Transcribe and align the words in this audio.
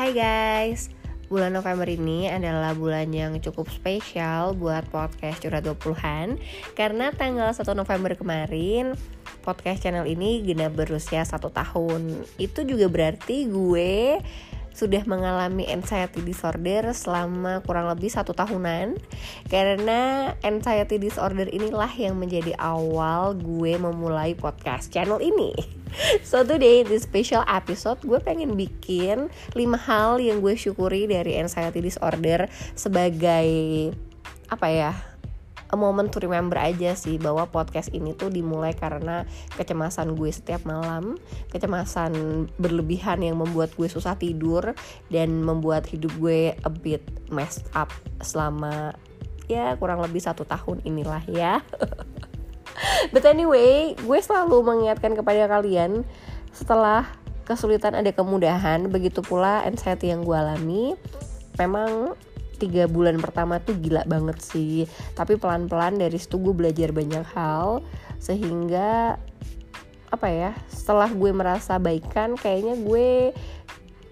Hai 0.00 0.16
guys, 0.16 0.88
bulan 1.28 1.52
November 1.52 1.84
ini 1.84 2.24
adalah 2.24 2.72
bulan 2.72 3.12
yang 3.12 3.36
cukup 3.36 3.68
spesial 3.68 4.56
buat 4.56 4.88
podcast 4.88 5.44
Curhat 5.44 5.60
20-an 5.60 6.40
Karena 6.72 7.12
tanggal 7.12 7.52
1 7.52 7.60
November 7.76 8.16
kemarin 8.16 8.96
podcast 9.44 9.84
channel 9.84 10.08
ini 10.08 10.40
genap 10.40 10.72
berusia 10.72 11.20
satu 11.20 11.52
tahun. 11.52 12.24
Itu 12.40 12.64
juga 12.64 12.88
berarti 12.88 13.44
gue 13.44 14.24
sudah 14.80 15.04
mengalami 15.04 15.68
anxiety 15.68 16.24
disorder 16.24 16.88
selama 16.96 17.60
kurang 17.68 17.92
lebih 17.92 18.08
satu 18.08 18.32
tahunan. 18.32 18.96
Karena 19.52 20.32
anxiety 20.40 20.96
disorder 20.96 21.52
inilah 21.52 21.92
yang 21.92 22.16
menjadi 22.16 22.56
awal 22.56 23.36
gue 23.36 23.76
memulai 23.76 24.32
podcast 24.32 24.88
channel 24.88 25.20
ini. 25.20 25.52
So 26.22 26.46
today 26.46 26.86
di 26.86 27.02
special 27.02 27.42
episode 27.50 27.98
gue 28.06 28.22
pengen 28.22 28.54
bikin 28.54 29.26
5 29.58 29.58
hal 29.90 30.22
yang 30.22 30.38
gue 30.38 30.54
syukuri 30.54 31.10
dari 31.10 31.34
anxiety 31.34 31.82
disorder 31.82 32.46
sebagai 32.78 33.50
apa 34.46 34.66
ya 34.70 35.09
a 35.70 35.76
moment 35.78 36.10
to 36.10 36.18
remember 36.18 36.58
aja 36.58 36.98
sih 36.98 37.16
bahwa 37.16 37.46
podcast 37.46 37.94
ini 37.94 38.14
tuh 38.14 38.28
dimulai 38.28 38.74
karena 38.74 39.24
kecemasan 39.54 40.18
gue 40.18 40.30
setiap 40.30 40.66
malam, 40.66 41.16
kecemasan 41.54 42.46
berlebihan 42.58 43.22
yang 43.22 43.38
membuat 43.38 43.74
gue 43.78 43.86
susah 43.86 44.18
tidur 44.18 44.74
dan 45.08 45.42
membuat 45.46 45.86
hidup 45.86 46.10
gue 46.18 46.54
a 46.54 46.70
bit 46.70 47.02
messed 47.30 47.66
up 47.72 47.90
selama 48.20 48.94
ya 49.50 49.74
kurang 49.78 50.02
lebih 50.02 50.22
satu 50.22 50.42
tahun 50.46 50.82
inilah 50.82 51.22
ya. 51.30 51.62
But 53.14 53.26
anyway, 53.26 53.98
gue 53.98 54.18
selalu 54.22 54.62
mengingatkan 54.62 55.18
kepada 55.18 55.50
kalian 55.50 56.06
setelah 56.54 57.06
kesulitan 57.44 57.98
ada 57.98 58.14
kemudahan, 58.14 58.86
begitu 58.86 59.20
pula 59.26 59.66
anxiety 59.66 60.14
yang 60.14 60.22
gue 60.22 60.36
alami. 60.36 60.94
Memang 61.58 62.14
tiga 62.60 62.84
bulan 62.84 63.16
pertama 63.16 63.56
tuh 63.64 63.80
gila 63.80 64.04
banget 64.04 64.38
sih. 64.44 64.84
Tapi 65.16 65.40
pelan-pelan 65.40 65.96
dari 65.96 66.20
situ 66.20 66.36
gue 66.36 66.52
belajar 66.52 66.92
banyak 66.92 67.24
hal 67.32 67.80
sehingga 68.20 69.16
apa 70.10 70.28
ya 70.28 70.52
setelah 70.68 71.08
gue 71.08 71.30
merasa 71.32 71.78
baikan 71.80 72.34
kayaknya 72.34 72.76
gue 72.82 73.32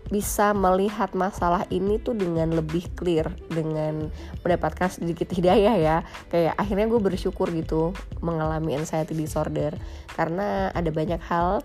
bisa 0.09 0.57
melihat 0.57 1.13
masalah 1.13 1.69
ini 1.69 2.01
tuh 2.01 2.17
dengan 2.17 2.49
lebih 2.57 2.89
clear 2.97 3.29
dengan 3.53 4.09
mendapatkan 4.41 4.89
sedikit 4.89 5.29
hidayah 5.29 5.77
ya. 5.77 5.97
Kayak 6.33 6.57
akhirnya 6.57 6.89
gue 6.89 7.01
bersyukur 7.01 7.53
gitu 7.53 7.93
mengalami 8.25 8.73
anxiety 8.73 9.13
disorder. 9.13 9.77
Karena 10.17 10.73
ada 10.73 10.89
banyak 10.89 11.21
hal 11.21 11.61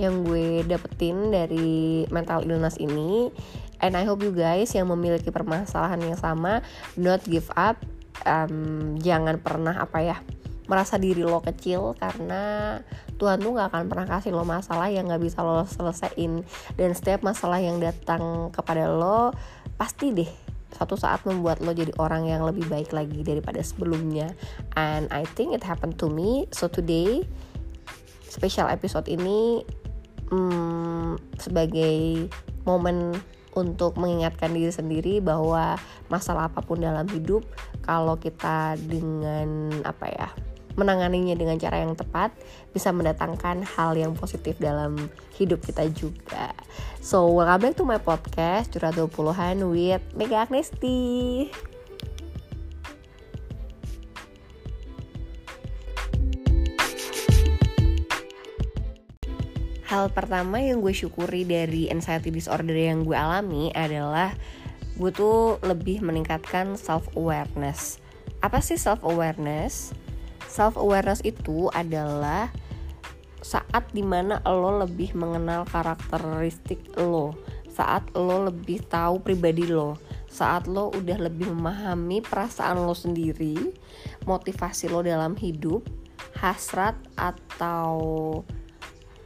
yang 0.00 0.24
gue 0.26 0.64
dapetin 0.66 1.30
dari 1.30 2.08
mental 2.08 2.42
illness 2.48 2.80
ini 2.80 3.28
and 3.82 3.98
I 3.98 4.06
hope 4.06 4.22
you 4.22 4.30
guys 4.32 4.70
yang 4.72 4.88
memiliki 4.88 5.28
permasalahan 5.34 6.00
yang 6.00 6.16
sama 6.16 6.62
not 6.94 7.20
give 7.26 7.50
up. 7.58 7.76
Um, 8.22 8.94
jangan 9.02 9.42
pernah 9.42 9.82
apa 9.82 9.98
ya 9.98 10.16
merasa 10.70 10.94
diri 10.94 11.26
lo 11.26 11.42
kecil 11.42 11.98
karena 11.98 12.78
Tuhan 13.18 13.42
tuh 13.42 13.58
gak 13.58 13.74
akan 13.74 13.90
pernah 13.90 14.06
kasih 14.06 14.30
lo 14.30 14.46
masalah 14.46 14.88
yang 14.94 15.10
gak 15.10 15.20
bisa 15.20 15.42
lo 15.42 15.66
selesaiin. 15.66 16.46
Dan 16.78 16.94
setiap 16.94 17.26
masalah 17.26 17.58
yang 17.58 17.82
datang 17.82 18.54
kepada 18.54 18.86
lo 18.86 19.34
pasti 19.74 20.14
deh 20.14 20.30
satu 20.72 20.96
saat 20.96 21.20
membuat 21.28 21.60
lo 21.60 21.76
jadi 21.76 21.92
orang 22.00 22.30
yang 22.30 22.46
lebih 22.48 22.64
baik 22.70 22.94
lagi 22.94 23.20
daripada 23.26 23.60
sebelumnya. 23.60 24.32
And 24.78 25.10
I 25.12 25.26
think 25.34 25.52
it 25.52 25.66
happened 25.66 25.98
to 26.00 26.08
me. 26.08 26.48
So 26.54 26.70
today 26.70 27.26
special 28.30 28.70
episode 28.72 29.10
ini 29.12 29.60
hmm, 30.32 31.20
sebagai 31.36 32.30
momen 32.64 33.12
untuk 33.52 33.96
mengingatkan 34.00 34.52
diri 34.52 34.72
sendiri 34.72 35.14
bahwa 35.20 35.76
masalah 36.08 36.48
apa 36.48 36.64
pun 36.64 36.80
dalam 36.80 37.04
hidup 37.08 37.44
kalau 37.84 38.16
kita 38.16 38.76
dengan 38.80 39.68
apa 39.84 40.06
ya 40.08 40.28
menanganinya 40.72 41.36
dengan 41.36 41.60
cara 41.60 41.84
yang 41.84 41.92
tepat 41.92 42.32
bisa 42.72 42.88
mendatangkan 42.96 43.60
hal 43.76 43.92
yang 43.92 44.16
positif 44.16 44.56
dalam 44.56 44.96
hidup 45.36 45.60
kita 45.60 45.84
juga. 45.92 46.56
So, 47.04 47.28
welcome 47.28 47.60
back 47.60 47.74
to 47.76 47.84
my 47.84 48.00
podcast 48.00 48.72
Curhat 48.72 48.96
20-an 48.96 49.68
with 49.68 50.04
Mega 50.16 50.48
Agnesti. 50.48 51.71
Hal 59.92 60.08
pertama 60.08 60.56
yang 60.56 60.80
gue 60.80 60.96
syukuri 60.96 61.44
dari 61.44 61.92
anxiety 61.92 62.32
disorder 62.32 62.72
yang 62.72 63.04
gue 63.04 63.12
alami 63.12 63.68
adalah 63.76 64.32
gue 64.96 65.12
tuh 65.12 65.60
lebih 65.60 66.00
meningkatkan 66.00 66.80
self 66.80 67.12
awareness. 67.12 68.00
Apa 68.40 68.64
sih 68.64 68.80
self 68.80 69.04
awareness? 69.04 69.92
Self 70.48 70.80
awareness 70.80 71.20
itu 71.28 71.68
adalah 71.76 72.48
saat 73.44 73.84
di 73.92 74.00
mana 74.00 74.40
lo 74.48 74.80
lebih 74.80 75.12
mengenal 75.12 75.68
karakteristik 75.68 76.80
lo, 76.96 77.36
saat 77.68 78.08
lo 78.16 78.48
lebih 78.48 78.80
tahu 78.88 79.20
pribadi 79.20 79.68
lo, 79.68 80.00
saat 80.24 80.72
lo 80.72 80.88
udah 80.88 81.20
lebih 81.20 81.52
memahami 81.52 82.24
perasaan 82.24 82.80
lo 82.80 82.96
sendiri, 82.96 83.76
motivasi 84.24 84.88
lo 84.88 85.04
dalam 85.04 85.36
hidup, 85.36 85.84
hasrat 86.40 86.96
atau 87.20 88.40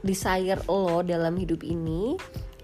desire 0.05 0.61
lo 0.69 1.01
dalam 1.01 1.37
hidup 1.37 1.65
ini 1.65 2.17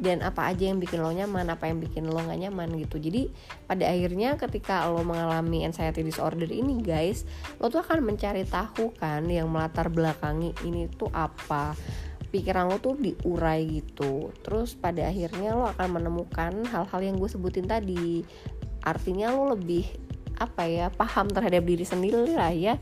dan 0.03 0.19
apa 0.27 0.51
aja 0.51 0.67
yang 0.67 0.83
bikin 0.83 0.99
lo 0.99 1.15
nyaman, 1.15 1.47
apa 1.47 1.71
yang 1.71 1.79
bikin 1.79 2.11
lo 2.11 2.19
gak 2.19 2.35
nyaman 2.35 2.75
gitu. 2.75 2.99
Jadi 2.99 3.31
pada 3.71 3.87
akhirnya 3.87 4.35
ketika 4.35 4.91
lo 4.91 5.07
mengalami 5.07 5.63
anxiety 5.63 6.03
disorder 6.03 6.51
ini 6.51 6.83
guys, 6.83 7.23
lo 7.63 7.71
tuh 7.71 7.87
akan 7.87 8.03
mencari 8.03 8.43
tahu 8.43 8.91
kan 8.99 9.31
yang 9.31 9.47
melatar 9.47 9.87
belakangi 9.87 10.51
ini 10.67 10.91
tuh 10.91 11.07
apa. 11.15 11.79
Pikiran 12.35 12.67
lo 12.67 12.83
tuh 12.83 12.99
diurai 12.99 13.63
gitu. 13.69 14.35
Terus 14.43 14.75
pada 14.75 15.07
akhirnya 15.07 15.55
lo 15.55 15.71
akan 15.71 15.89
menemukan 16.03 16.67
hal-hal 16.67 17.01
yang 17.05 17.15
gue 17.21 17.31
sebutin 17.31 17.71
tadi. 17.71 18.27
Artinya 18.83 19.31
lo 19.31 19.55
lebih 19.55 19.87
apa 20.43 20.67
ya 20.67 20.91
paham 20.91 21.31
terhadap 21.31 21.63
diri 21.63 21.87
sendiri 21.87 22.35
lah 22.35 22.51
ya. 22.51 22.75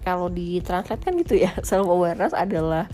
Kalau 0.00 0.32
di 0.32 0.62
translate 0.64 1.04
kan 1.04 1.20
gitu 1.20 1.36
ya, 1.36 1.52
self 1.68 1.84
awareness 1.84 2.32
adalah 2.32 2.88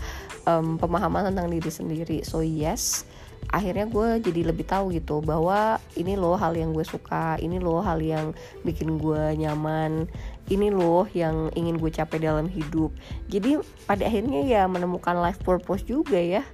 um, 0.45 0.77
pemahaman 0.79 1.33
tentang 1.33 1.49
diri 1.51 1.71
sendiri. 1.71 2.17
So 2.25 2.41
yes 2.41 3.05
akhirnya 3.53 3.85
gue 3.85 4.19
jadi 4.25 4.41
lebih 4.49 4.65
tahu 4.65 4.95
gitu 4.95 5.21
bahwa 5.21 5.77
ini 5.99 6.17
loh 6.17 6.33
hal 6.33 6.57
yang 6.57 6.73
gue 6.73 6.81
suka 6.81 7.37
ini 7.37 7.61
loh 7.61 7.83
hal 7.83 8.01
yang 8.01 8.33
bikin 8.65 8.97
gue 8.97 9.37
nyaman 9.37 10.09
ini 10.49 10.73
loh 10.73 11.05
yang 11.13 11.53
ingin 11.53 11.77
gue 11.77 11.89
capai 11.89 12.21
dalam 12.21 12.45
hidup. 12.49 12.93
Jadi 13.29 13.61
pada 13.85 14.05
akhirnya 14.05 14.41
ya 14.45 14.61
menemukan 14.69 15.17
life 15.17 15.41
purpose 15.41 15.85
juga 15.85 16.17
ya. 16.17 16.45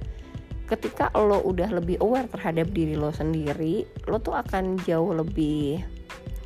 Ketika 0.67 1.11
lo 1.19 1.43
udah 1.43 1.67
lebih 1.67 1.99
aware 1.99 2.31
terhadap 2.31 2.71
diri 2.71 2.95
lo 2.95 3.11
sendiri 3.11 3.83
lo 4.07 4.23
tuh 4.23 4.39
akan 4.39 4.79
jauh 4.87 5.11
lebih 5.11 5.83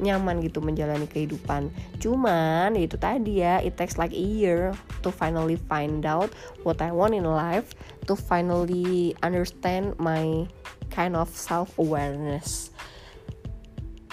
nyaman 0.01 0.43
gitu 0.43 0.59
menjalani 0.59 1.07
kehidupan. 1.07 1.71
Cuman 2.03 2.75
itu 2.75 2.99
tadi 2.99 3.39
ya, 3.39 3.63
it 3.63 3.79
takes 3.79 3.95
like 3.95 4.11
a 4.11 4.19
year 4.19 4.75
to 5.05 5.13
finally 5.13 5.55
find 5.69 6.01
out 6.09 6.33
what 6.65 6.81
I 6.81 6.89
want 6.89 7.13
in 7.13 7.29
life, 7.29 7.77
to 8.09 8.17
finally 8.17 9.13
understand 9.21 9.93
my 10.01 10.49
kind 10.89 11.13
of 11.13 11.29
self 11.29 11.77
awareness. 11.77 12.73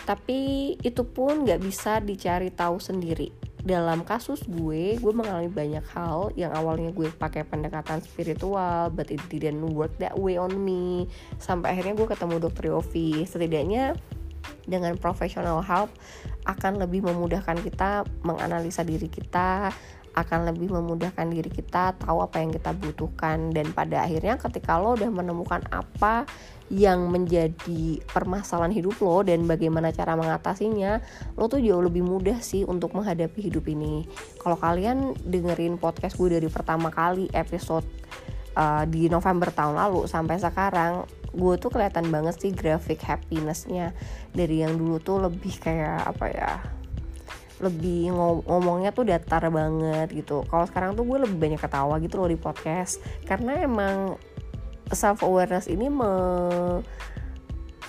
Tapi 0.04 0.74
itu 0.82 1.02
pun 1.08 1.48
gak 1.48 1.62
bisa 1.64 2.04
dicari 2.04 2.52
tahu 2.52 2.76
sendiri. 2.76 3.32
Dalam 3.62 4.02
kasus 4.02 4.42
gue, 4.42 4.98
gue 4.98 5.12
mengalami 5.14 5.46
banyak 5.46 5.86
hal 5.94 6.34
yang 6.34 6.50
awalnya 6.50 6.90
gue 6.90 7.06
pakai 7.14 7.46
pendekatan 7.46 8.02
spiritual, 8.02 8.90
but 8.90 9.06
it 9.14 9.22
didn't 9.30 9.62
work 9.62 9.94
that 10.02 10.18
way 10.18 10.34
on 10.34 10.50
me. 10.58 11.06
Sampai 11.38 11.78
akhirnya 11.78 11.94
gue 11.94 12.08
ketemu 12.10 12.42
dokter 12.42 12.74
Yofi. 12.74 13.22
Setidaknya 13.22 13.94
dengan 14.66 14.98
professional 14.98 15.62
help 15.62 15.94
akan 16.50 16.82
lebih 16.82 17.06
memudahkan 17.06 17.62
kita 17.62 18.02
menganalisa 18.26 18.82
diri 18.82 19.06
kita 19.06 19.70
akan 20.12 20.52
lebih 20.52 20.68
memudahkan 20.72 21.24
diri 21.32 21.48
kita 21.48 21.96
tahu 21.96 22.20
apa 22.20 22.40
yang 22.40 22.52
kita 22.52 22.72
butuhkan. 22.76 23.50
Dan 23.52 23.72
pada 23.72 24.04
akhirnya 24.04 24.36
ketika 24.36 24.76
lo 24.76 24.96
udah 24.96 25.08
menemukan 25.08 25.64
apa 25.72 26.28
yang 26.72 27.12
menjadi 27.12 28.00
permasalahan 28.08 28.72
hidup 28.72 28.96
lo 29.04 29.20
dan 29.20 29.44
bagaimana 29.44 29.92
cara 29.92 30.16
mengatasinya 30.16 31.04
lo 31.36 31.44
tuh 31.44 31.60
jauh 31.60 31.84
lebih 31.84 32.00
mudah 32.00 32.40
sih 32.40 32.64
untuk 32.64 32.96
menghadapi 32.96 33.52
hidup 33.52 33.68
ini. 33.68 34.08
Kalau 34.40 34.56
kalian 34.56 35.12
dengerin 35.20 35.76
podcast 35.76 36.16
gue 36.16 36.40
dari 36.40 36.48
pertama 36.48 36.88
kali 36.88 37.28
episode 37.36 37.84
uh, 38.56 38.88
di 38.88 39.12
November 39.12 39.52
tahun 39.52 39.76
lalu 39.76 40.08
sampai 40.08 40.40
sekarang 40.40 41.04
gue 41.32 41.54
tuh 41.56 41.72
kelihatan 41.72 42.08
banget 42.08 42.40
sih 42.40 42.52
grafik 42.52 43.04
happinessnya. 43.04 43.92
Dari 44.32 44.64
yang 44.64 44.76
dulu 44.80 44.96
tuh 45.00 45.28
lebih 45.28 45.52
kayak 45.60 46.08
apa 46.08 46.26
ya 46.32 46.52
lebih 47.62 48.10
ngom 48.10 48.42
ngomongnya 48.44 48.90
tuh 48.90 49.06
datar 49.06 49.46
banget 49.48 50.10
gitu. 50.10 50.42
Kalau 50.50 50.66
sekarang 50.66 50.98
tuh 50.98 51.06
gue 51.06 51.22
lebih 51.22 51.38
banyak 51.38 51.60
ketawa 51.62 51.96
gitu 52.02 52.18
loh 52.18 52.28
di 52.28 52.36
podcast. 52.36 52.98
Karena 53.22 53.62
emang 53.62 54.18
self 54.90 55.22
awareness 55.22 55.70
ini 55.70 55.86
me 55.86 56.12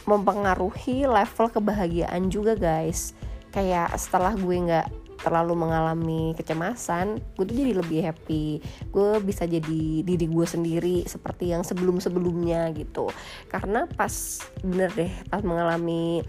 mempengaruhi 0.03 1.09
level 1.09 1.47
kebahagiaan 1.49 2.29
juga 2.29 2.53
guys. 2.53 3.17
Kayak 3.49 3.97
setelah 3.97 4.37
gue 4.37 4.55
nggak 4.55 4.87
terlalu 5.23 5.55
mengalami 5.55 6.35
kecemasan 6.35 7.15
gue 7.39 7.45
tuh 7.47 7.55
jadi 7.55 7.73
lebih 7.79 7.99
happy. 8.03 8.59
Gue 8.91 9.23
bisa 9.23 9.47
jadi 9.47 10.03
diri 10.03 10.27
gue 10.27 10.45
sendiri 10.45 11.07
seperti 11.07 11.55
yang 11.55 11.63
sebelum 11.63 11.97
sebelumnya 12.03 12.69
gitu. 12.75 13.09
Karena 13.47 13.87
pas 13.87 14.43
bener 14.61 14.91
deh 14.93 15.11
pas 15.31 15.41
mengalami 15.41 16.21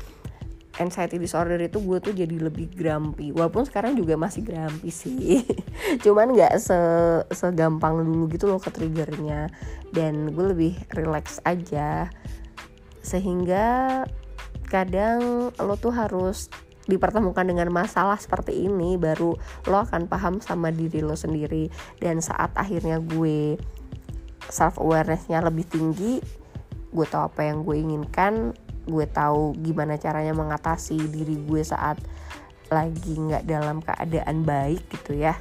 anxiety 0.82 1.22
disorder 1.22 1.58
itu 1.62 1.78
gue 1.78 1.98
tuh 2.02 2.14
jadi 2.14 2.36
lebih 2.36 2.72
grumpy. 2.74 3.30
Walaupun 3.30 3.66
sekarang 3.66 3.94
juga 3.94 4.18
masih 4.18 4.42
grumpy 4.42 4.90
sih. 4.90 5.42
Cuman 6.04 6.34
nggak 6.34 6.54
se 6.58 6.78
segampang 7.30 8.02
dulu 8.02 8.26
gitu 8.30 8.50
loh 8.50 8.58
ke 8.58 8.70
triggernya 8.74 9.50
dan 9.94 10.34
gue 10.34 10.46
lebih 10.50 10.72
relax 10.94 11.38
aja. 11.46 12.10
Sehingga 13.04 14.02
kadang 14.66 15.52
lo 15.54 15.74
tuh 15.78 15.94
harus 15.94 16.50
dipertemukan 16.84 17.48
dengan 17.48 17.72
masalah 17.72 18.20
seperti 18.20 18.68
ini 18.68 19.00
baru 19.00 19.32
lo 19.70 19.76
akan 19.80 20.04
paham 20.10 20.42
sama 20.42 20.74
diri 20.74 21.00
lo 21.00 21.14
sendiri. 21.14 21.70
Dan 22.02 22.18
saat 22.18 22.50
akhirnya 22.58 22.98
gue 22.98 23.56
self 24.50 24.76
awarenessnya 24.82 25.40
lebih 25.40 25.64
tinggi 25.70 26.20
gue 26.94 27.06
tahu 27.10 27.26
apa 27.26 27.42
yang 27.42 27.66
gue 27.66 27.74
inginkan 27.74 28.54
gue 28.84 29.06
tahu 29.08 29.56
gimana 29.60 29.96
caranya 29.96 30.36
mengatasi 30.36 30.96
diri 31.08 31.40
gue 31.40 31.62
saat 31.64 32.00
lagi 32.72 33.16
nggak 33.16 33.44
dalam 33.44 33.84
keadaan 33.84 34.42
baik 34.42 34.82
gitu 34.88 35.16
ya 35.16 35.36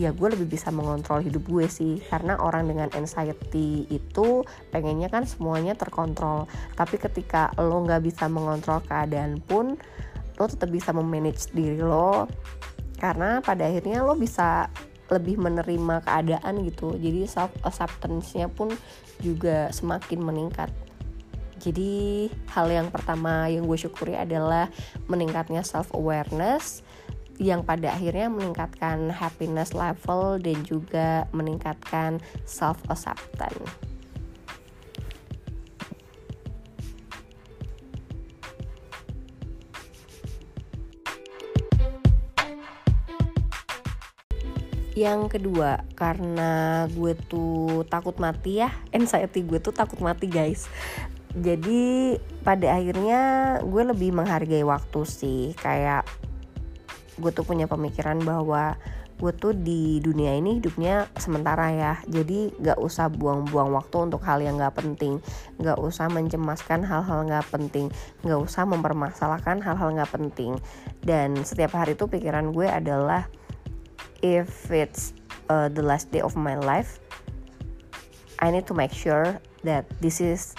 ya 0.00 0.16
gue 0.16 0.32
lebih 0.32 0.48
bisa 0.48 0.72
mengontrol 0.72 1.20
hidup 1.20 1.44
gue 1.44 1.68
sih. 1.68 2.00
Karena 2.08 2.40
orang 2.40 2.72
dengan 2.72 2.88
anxiety 2.96 3.84
itu 3.92 4.40
pengennya 4.72 5.12
kan 5.12 5.28
semuanya 5.28 5.76
terkontrol. 5.76 6.48
Tapi 6.72 6.96
ketika 6.96 7.52
lo 7.60 7.84
nggak 7.84 8.00
bisa 8.00 8.24
mengontrol 8.32 8.80
keadaan 8.88 9.44
pun 9.44 9.76
lo 10.40 10.44
tetap 10.48 10.72
bisa 10.72 10.96
memanage 10.96 11.52
diri 11.52 11.84
lo. 11.84 12.24
Karena 12.96 13.44
pada 13.44 13.68
akhirnya 13.68 14.00
lo 14.00 14.16
bisa 14.16 14.72
lebih 15.12 15.36
menerima 15.36 16.00
keadaan 16.00 16.64
gitu. 16.64 16.96
Jadi 16.96 17.28
self 17.28 17.52
acceptance-nya 17.60 18.48
pun 18.48 18.72
juga 19.20 19.68
semakin 19.68 20.24
meningkat 20.24 20.72
jadi 21.60 22.26
hal 22.48 22.72
yang 22.72 22.88
pertama 22.88 23.52
yang 23.52 23.68
gue 23.68 23.76
syukuri 23.76 24.16
adalah 24.16 24.72
meningkatnya 25.06 25.60
self 25.60 25.92
awareness 25.92 26.80
yang 27.36 27.64
pada 27.64 27.92
akhirnya 27.92 28.32
meningkatkan 28.32 29.12
happiness 29.12 29.76
level 29.76 30.40
dan 30.40 30.60
juga 30.64 31.28
meningkatkan 31.36 32.20
self 32.48 32.80
acceptance 32.88 33.90
yang 45.00 45.32
kedua 45.32 45.80
karena 45.96 46.84
gue 46.92 47.16
tuh 47.24 47.88
takut 47.88 48.20
mati 48.20 48.60
ya 48.60 48.68
anxiety 48.92 49.40
gue 49.40 49.56
tuh 49.56 49.72
takut 49.72 49.96
mati 50.04 50.28
guys 50.28 50.68
jadi 51.30 52.18
pada 52.42 52.74
akhirnya 52.74 53.20
gue 53.62 53.82
lebih 53.86 54.10
menghargai 54.10 54.66
waktu 54.66 55.00
sih. 55.06 55.54
Kayak 55.54 56.06
gue 57.22 57.30
tuh 57.30 57.46
punya 57.46 57.70
pemikiran 57.70 58.18
bahwa 58.26 58.74
gue 59.20 59.32
tuh 59.36 59.52
di 59.52 60.00
dunia 60.00 60.34
ini 60.34 60.58
hidupnya 60.58 61.06
sementara 61.20 61.70
ya. 61.70 61.94
Jadi 62.10 62.50
gak 62.58 62.82
usah 62.82 63.06
buang-buang 63.12 63.70
waktu 63.70 64.10
untuk 64.10 64.26
hal 64.26 64.42
yang 64.42 64.58
gak 64.58 64.82
penting. 64.82 65.22
Gak 65.62 65.78
usah 65.78 66.10
mencemaskan 66.10 66.82
hal-hal 66.82 67.22
gak 67.28 67.46
penting. 67.52 67.94
Gak 68.26 68.40
usah 68.40 68.66
mempermasalahkan 68.66 69.62
hal-hal 69.62 69.94
gak 69.94 70.10
penting. 70.10 70.58
Dan 70.98 71.38
setiap 71.46 71.78
hari 71.78 71.94
tuh 71.94 72.10
pikiran 72.10 72.50
gue 72.50 72.66
adalah 72.66 73.30
if 74.24 74.66
it's 74.74 75.14
uh, 75.46 75.70
the 75.70 75.84
last 75.84 76.10
day 76.10 76.20
of 76.20 76.34
my 76.34 76.58
life 76.58 77.00
I 78.40 78.48
need 78.48 78.64
to 78.68 78.74
make 78.76 78.92
sure 78.92 79.36
that 79.64 79.84
this 80.00 80.20
is 80.24 80.56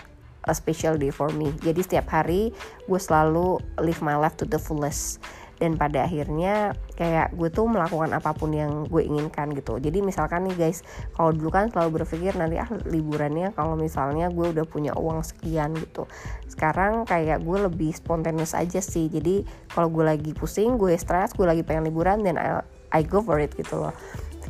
a 0.50 0.54
special 0.56 0.98
day 0.98 1.14
for 1.14 1.30
me. 1.34 1.54
Jadi 1.62 1.82
setiap 1.86 2.10
hari 2.10 2.56
gue 2.90 3.00
selalu 3.02 3.62
live 3.82 4.02
my 4.02 4.18
life 4.18 4.38
to 4.40 4.46
the 4.48 4.58
fullest. 4.58 5.22
Dan 5.62 5.78
pada 5.78 6.10
akhirnya 6.10 6.74
kayak 6.98 7.38
gue 7.38 7.54
tuh 7.54 7.70
melakukan 7.70 8.18
apa 8.18 8.34
pun 8.34 8.50
yang 8.50 8.90
gue 8.90 9.06
inginkan 9.06 9.54
gitu. 9.54 9.78
Jadi 9.78 10.02
misalkan 10.02 10.50
nih 10.50 10.58
guys 10.58 10.82
kalau 11.14 11.30
dulu 11.30 11.54
kan 11.54 11.70
selalu 11.70 12.02
berpikir 12.02 12.34
nanti 12.34 12.58
ah 12.58 12.66
liburannya 12.90 13.54
kalau 13.54 13.78
misalnya 13.78 14.34
gue 14.34 14.58
udah 14.58 14.66
punya 14.66 14.98
uang 14.98 15.22
sekian 15.22 15.78
gitu. 15.78 16.10
Sekarang 16.50 17.06
kayak 17.06 17.46
gue 17.46 17.58
lebih 17.70 17.94
spontaneous 17.94 18.58
aja 18.58 18.82
sih. 18.82 19.06
Jadi 19.06 19.46
kalau 19.70 19.94
gue 19.94 20.02
lagi 20.02 20.34
pusing 20.34 20.82
gue 20.82 20.98
stres 20.98 21.38
gue 21.38 21.46
lagi 21.46 21.62
pengen 21.62 21.94
liburan 21.94 22.26
dan 22.26 22.42
I 22.90 23.06
go 23.06 23.22
for 23.22 23.38
it 23.38 23.54
gitu 23.54 23.86
loh. 23.86 23.94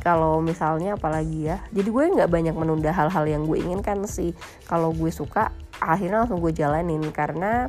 Kalau 0.00 0.40
misalnya 0.40 0.96
apalagi 0.96 1.52
ya 1.52 1.60
jadi 1.76 1.92
gue 1.92 2.04
nggak 2.08 2.32
banyak 2.32 2.56
menunda 2.56 2.88
hal-hal 2.88 3.28
yang 3.28 3.44
gue 3.44 3.60
inginkan 3.60 4.00
sih. 4.08 4.32
Kalau 4.64 4.96
gue 4.96 5.12
suka 5.12 5.52
akhirnya 5.82 6.24
langsung 6.24 6.38
gue 6.38 6.52
jalanin. 6.54 7.02
Karena 7.10 7.66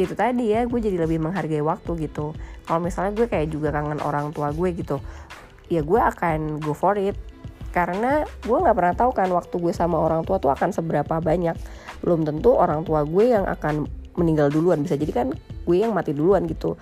itu 0.00 0.16
tadi 0.16 0.56
ya 0.56 0.64
gue 0.64 0.80
jadi 0.80 0.96
lebih 0.96 1.20
menghargai 1.20 1.60
waktu 1.60 2.08
gitu. 2.08 2.32
Kalau 2.64 2.80
misalnya 2.80 3.12
gue 3.18 3.26
kayak 3.28 3.52
juga 3.52 3.74
kangen 3.74 4.00
orang 4.00 4.32
tua 4.32 4.54
gue 4.54 4.68
gitu 4.72 5.02
ya 5.72 5.80
gue 5.80 6.00
akan 6.00 6.60
go 6.60 6.76
for 6.76 7.00
it. 7.00 7.16
Karena 7.72 8.28
gue 8.44 8.52
nggak 8.52 8.76
pernah 8.76 8.94
tahu 8.94 9.10
kan 9.16 9.32
waktu 9.32 9.56
gue 9.56 9.72
sama 9.72 9.96
orang 9.96 10.28
tua 10.28 10.36
tuh 10.36 10.52
akan 10.52 10.76
seberapa 10.76 11.24
banyak. 11.24 11.56
Belum 12.04 12.20
tentu 12.28 12.52
orang 12.52 12.84
tua 12.84 13.00
gue 13.08 13.32
yang 13.32 13.48
akan 13.48 13.88
meninggal 14.20 14.52
duluan. 14.52 14.84
Bisa 14.84 15.00
jadi 15.00 15.24
kan 15.24 15.28
gue 15.64 15.76
yang 15.76 15.96
mati 15.96 16.12
duluan 16.12 16.44
gitu. 16.44 16.76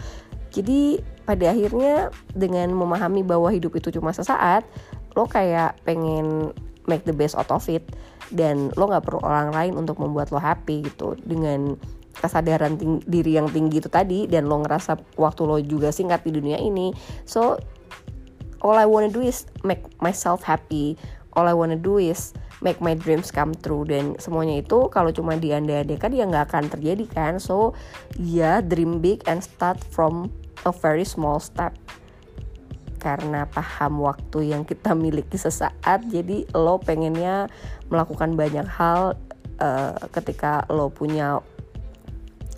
Jadi 0.51 0.99
pada 1.23 1.55
akhirnya 1.55 2.11
dengan 2.35 2.75
memahami 2.75 3.23
bahwa 3.23 3.55
hidup 3.55 3.79
itu 3.79 3.95
cuma 3.95 4.11
sesaat 4.11 4.67
lo 5.15 5.31
kayak 5.31 5.79
pengen 5.87 6.51
make 6.91 7.07
the 7.07 7.15
best 7.15 7.39
out 7.39 7.47
of 7.55 7.63
it 7.71 7.87
dan 8.31 8.71
lo 8.79 8.91
nggak 8.91 9.05
perlu 9.05 9.21
orang 9.23 9.51
lain 9.51 9.73
untuk 9.77 9.99
membuat 9.99 10.31
lo 10.31 10.39
happy 10.39 10.87
gitu. 10.87 11.19
Dengan 11.21 11.75
kesadaran 12.17 12.77
ting- 12.79 13.03
diri 13.07 13.39
yang 13.39 13.51
tinggi 13.51 13.79
itu 13.79 13.91
tadi 13.91 14.27
dan 14.27 14.47
lo 14.47 14.63
ngerasa 14.63 14.99
waktu 15.19 15.43
lo 15.47 15.57
juga 15.63 15.91
singkat 15.91 16.23
di 16.27 16.35
dunia 16.35 16.59
ini. 16.59 16.95
So 17.27 17.59
all 18.63 18.77
I 18.79 18.87
wanna 18.87 19.11
do 19.11 19.23
is 19.23 19.47
make 19.67 19.83
myself 19.99 20.47
happy. 20.47 20.95
All 21.39 21.47
I 21.47 21.55
wanna 21.55 21.79
do 21.79 22.03
is 22.03 22.35
make 22.61 22.83
my 22.83 22.93
dreams 22.93 23.31
come 23.31 23.57
true. 23.57 23.87
Dan 23.87 24.19
semuanya 24.21 24.61
itu 24.61 24.91
kalau 24.91 25.11
cuma 25.15 25.39
diandai-andaikan 25.39 26.13
ya 26.13 26.27
nggak 26.27 26.51
akan 26.51 26.65
terjadi 26.69 27.05
kan. 27.11 27.33
So 27.39 27.73
ya 28.19 28.25
yeah, 28.25 28.57
dream 28.61 29.01
big 29.01 29.25
and 29.31 29.41
start 29.41 29.81
from 29.81 30.29
a 30.69 30.73
very 30.75 31.09
small 31.09 31.41
step 31.41 31.73
karena 33.01 33.49
paham 33.49 34.05
waktu 34.05 34.53
yang 34.53 34.69
kita 34.69 34.93
miliki 35.03 35.41
sesaat 35.41 36.07
jadi 36.13 36.45
lo 36.53 36.77
pengennya 36.79 37.49
melakukan 37.89 38.37
banyak 38.37 38.69
hal 38.69 39.17
uh, 39.59 39.97
ketika 40.13 40.69
lo 40.69 40.93
punya 40.93 41.41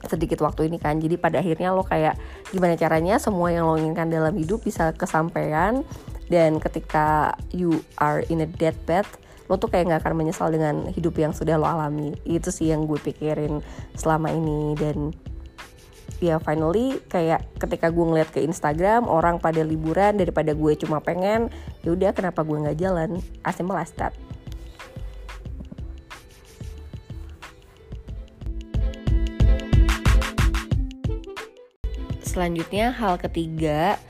sedikit 0.06 0.42
waktu 0.42 0.66
ini 0.66 0.82
kan. 0.82 0.98
Jadi 0.98 1.14
pada 1.14 1.38
akhirnya 1.38 1.70
lo 1.70 1.86
kayak 1.86 2.18
gimana 2.50 2.74
caranya 2.74 3.22
semua 3.22 3.54
yang 3.54 3.70
lo 3.70 3.78
inginkan 3.78 4.10
dalam 4.10 4.34
hidup 4.34 4.66
bisa 4.66 4.90
kesampaian 4.98 5.86
dan 6.26 6.58
ketika 6.58 7.38
you 7.54 7.82
are 8.02 8.26
in 8.26 8.42
a 8.42 8.48
deathbed 8.48 9.06
lo 9.50 9.60
tuh 9.60 9.68
kayak 9.68 9.92
gak 9.92 10.00
akan 10.06 10.24
menyesal 10.24 10.48
dengan 10.48 10.88
hidup 10.90 11.18
yang 11.18 11.36
sudah 11.36 11.60
lo 11.60 11.68
alami. 11.68 12.16
Itu 12.24 12.48
sih 12.48 12.72
yang 12.72 12.88
gue 12.88 12.96
pikirin 12.96 13.60
selama 13.94 14.32
ini 14.32 14.72
dan 14.80 15.12
ya 16.22 16.38
finally 16.38 17.02
kayak 17.10 17.42
ketika 17.58 17.90
gue 17.90 18.04
ngeliat 18.06 18.30
ke 18.30 18.38
Instagram 18.46 19.10
orang 19.10 19.42
pada 19.42 19.66
liburan 19.66 20.14
daripada 20.14 20.54
gue 20.54 20.72
cuma 20.78 21.02
pengen 21.02 21.50
ya 21.82 21.90
udah 21.94 22.14
kenapa 22.14 22.46
gue 22.46 22.62
nggak 22.62 22.78
jalan? 22.78 23.18
As 23.42 23.58
simple 23.58 23.74
as 23.74 23.90
that. 23.98 24.14
Selanjutnya 32.22 32.96
hal 32.96 33.20
ketiga 33.20 34.00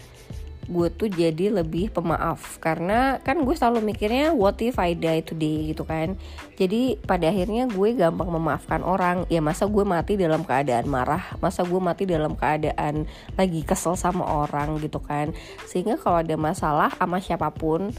gue 0.71 0.89
tuh 0.95 1.11
jadi 1.11 1.51
lebih 1.51 1.91
pemaaf. 1.91 2.59
Karena 2.63 3.19
kan 3.23 3.43
gue 3.43 3.55
selalu 3.55 3.83
mikirnya 3.83 4.31
what 4.37 4.61
if 4.63 4.79
I 4.79 4.95
die 4.95 5.23
today 5.25 5.75
gitu 5.75 5.83
kan. 5.83 6.15
Jadi 6.55 7.01
pada 7.03 7.31
akhirnya 7.31 7.67
gue 7.67 7.95
gampang 7.99 8.31
memaafkan 8.31 8.87
orang. 8.87 9.27
Ya 9.27 9.43
masa 9.43 9.67
gue 9.67 9.83
mati 9.83 10.15
dalam 10.15 10.47
keadaan 10.47 10.87
marah? 10.87 11.35
Masa 11.43 11.67
gue 11.67 11.81
mati 11.83 12.07
dalam 12.07 12.39
keadaan 12.39 13.11
lagi 13.35 13.67
kesel 13.67 13.99
sama 13.99 14.23
orang 14.23 14.79
gitu 14.79 15.03
kan? 15.03 15.35
Sehingga 15.67 15.99
kalau 15.99 16.23
ada 16.23 16.37
masalah 16.39 16.91
sama 16.95 17.19
siapa 17.19 17.51
pun 17.51 17.91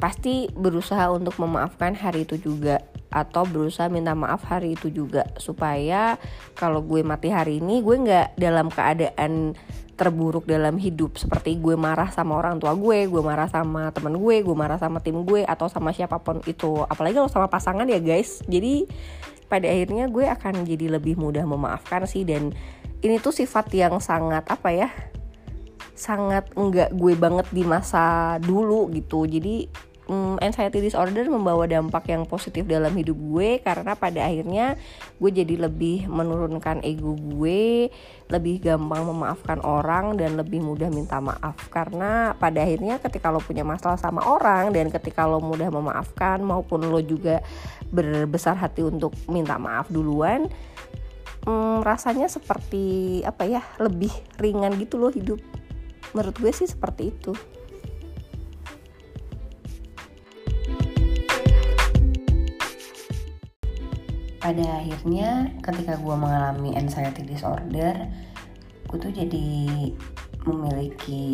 pasti 0.00 0.48
berusaha 0.56 1.12
untuk 1.12 1.36
memaafkan 1.42 1.92
hari 1.98 2.24
itu 2.24 2.40
juga. 2.40 2.80
Atau 3.10 3.42
berusaha 3.42 3.90
minta 3.90 4.14
maaf 4.14 4.46
hari 4.46 4.78
itu 4.78 4.86
juga. 4.86 5.26
Supaya 5.34 6.14
kalau 6.54 6.78
gue 6.80 7.02
mati 7.02 7.28
hari 7.34 7.58
ini 7.58 7.82
gue 7.82 7.96
nggak 7.98 8.38
dalam 8.38 8.70
keadaan 8.70 9.58
terburuk 10.00 10.48
dalam 10.48 10.80
hidup 10.80 11.20
seperti 11.20 11.60
gue 11.60 11.76
marah 11.76 12.08
sama 12.08 12.40
orang 12.40 12.56
tua 12.56 12.72
gue, 12.72 13.04
gue 13.04 13.20
marah 13.20 13.52
sama 13.52 13.92
temen 13.92 14.16
gue, 14.16 14.40
gue 14.40 14.56
marah 14.56 14.80
sama 14.80 15.04
tim 15.04 15.20
gue 15.28 15.44
atau 15.44 15.68
sama 15.68 15.92
siapa 15.92 16.16
pun 16.24 16.40
itu. 16.48 16.88
Apalagi 16.88 17.20
kalau 17.20 17.28
sama 17.28 17.52
pasangan 17.52 17.84
ya 17.84 18.00
guys. 18.00 18.40
Jadi 18.48 18.88
pada 19.52 19.68
akhirnya 19.68 20.08
gue 20.08 20.24
akan 20.24 20.64
jadi 20.64 20.96
lebih 20.96 21.20
mudah 21.20 21.44
memaafkan 21.44 22.08
sih 22.08 22.24
dan 22.24 22.56
ini 23.04 23.20
tuh 23.20 23.36
sifat 23.36 23.68
yang 23.76 24.00
sangat 24.00 24.48
apa 24.48 24.72
ya 24.72 24.88
sangat 26.00 26.48
enggak 26.56 26.96
gue 26.96 27.12
banget 27.12 27.44
di 27.52 27.60
masa 27.66 28.38
dulu 28.40 28.88
gitu 28.88 29.28
jadi 29.28 29.68
um, 30.10 30.34
anxiety 30.42 30.82
disorder 30.82 31.22
membawa 31.30 31.70
dampak 31.70 32.10
yang 32.10 32.26
positif 32.26 32.66
dalam 32.66 32.90
hidup 32.90 33.14
gue 33.14 33.62
karena 33.62 33.94
pada 33.94 34.26
akhirnya 34.26 34.74
gue 35.22 35.30
jadi 35.30 35.70
lebih 35.70 36.10
menurunkan 36.10 36.82
ego 36.82 37.14
gue 37.14 37.88
lebih 38.26 38.62
gampang 38.62 39.06
memaafkan 39.06 39.62
orang 39.62 40.18
dan 40.18 40.34
lebih 40.34 40.58
mudah 40.58 40.90
minta 40.90 41.22
maaf. 41.22 41.70
Karena 41.70 42.34
pada 42.34 42.62
akhirnya 42.66 42.98
ketika 42.98 43.30
lo 43.30 43.38
punya 43.38 43.62
masalah 43.62 43.98
sama 43.98 44.26
orang 44.26 44.74
dan 44.74 44.90
ketika 44.90 45.26
lo 45.26 45.38
mudah 45.38 45.70
memaafkan 45.70 46.42
maupun 46.42 46.90
lo 46.90 46.98
juga 46.98 47.42
berbesar 47.94 48.58
hati 48.58 48.86
untuk 48.86 49.14
minta 49.26 49.58
maaf 49.58 49.90
duluan 49.90 50.46
um, 51.46 51.82
rasanya 51.82 52.30
seperti 52.30 53.18
apa 53.26 53.46
ya 53.46 53.62
lebih 53.78 54.10
ringan 54.38 54.74
gitu 54.78 54.98
loh 54.98 55.10
hidup. 55.10 55.38
Menurut 56.14 56.34
gue 56.38 56.50
sih 56.50 56.66
seperti 56.66 57.14
itu 57.14 57.34
pada 64.40 64.80
akhirnya 64.80 65.52
ketika 65.60 66.00
gue 66.00 66.16
mengalami 66.16 66.72
anxiety 66.72 67.28
disorder 67.28 68.08
gue 68.88 68.98
tuh 68.98 69.12
jadi 69.12 69.52
memiliki 70.48 71.28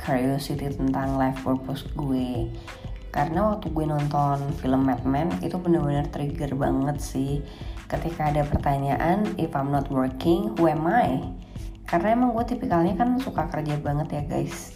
curiosity 0.00 0.72
tentang 0.72 1.20
life 1.20 1.42
purpose 1.44 1.84
gue. 1.92 2.48
Karena 3.14 3.54
waktu 3.54 3.70
gue 3.70 3.86
nonton 3.86 4.38
film 4.58 4.88
Mad 4.88 5.06
Men 5.06 5.30
itu 5.38 5.54
bener-bener 5.54 6.08
trigger 6.10 6.56
banget 6.56 6.98
sih. 6.98 7.44
Ketika 7.86 8.32
ada 8.32 8.42
pertanyaan 8.48 9.36
if 9.38 9.54
I'm 9.54 9.70
not 9.70 9.86
working 9.92 10.56
who 10.56 10.66
am 10.66 10.88
I? 10.88 11.22
Karena 11.84 12.16
emang 12.16 12.34
gue 12.34 12.48
tipikalnya 12.48 12.96
kan 12.96 13.20
suka 13.20 13.46
kerja 13.52 13.78
banget 13.78 14.08
ya 14.18 14.22
guys. 14.24 14.74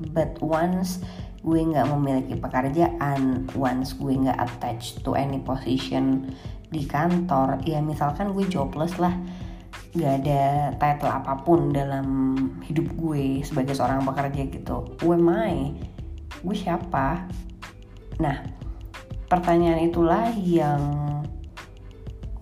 But 0.00 0.40
once 0.40 1.02
gue 1.44 1.60
nggak 1.60 1.92
memiliki 1.92 2.40
pekerjaan 2.40 3.52
once 3.52 3.92
gue 4.00 4.16
nggak 4.16 4.38
attached 4.38 5.04
to 5.04 5.12
any 5.12 5.36
position 5.44 6.32
di 6.74 6.82
kantor 6.90 7.62
ya 7.62 7.78
misalkan 7.78 8.34
gue 8.34 8.50
jobless 8.50 8.98
lah 8.98 9.14
nggak 9.94 10.14
ada 10.26 10.42
title 10.74 11.12
apa 11.14 11.38
pun 11.46 11.70
dalam 11.70 12.06
hidup 12.66 12.90
gue 12.98 13.46
sebagai 13.46 13.78
seorang 13.78 14.02
pekerja 14.02 14.42
gitu. 14.50 14.90
Who 14.98 15.14
am 15.14 15.30
I? 15.30 15.70
Gue 16.42 16.58
siapa? 16.58 17.30
Nah 18.18 18.42
pertanyaan 19.30 19.86
itulah 19.86 20.34
yang 20.34 20.82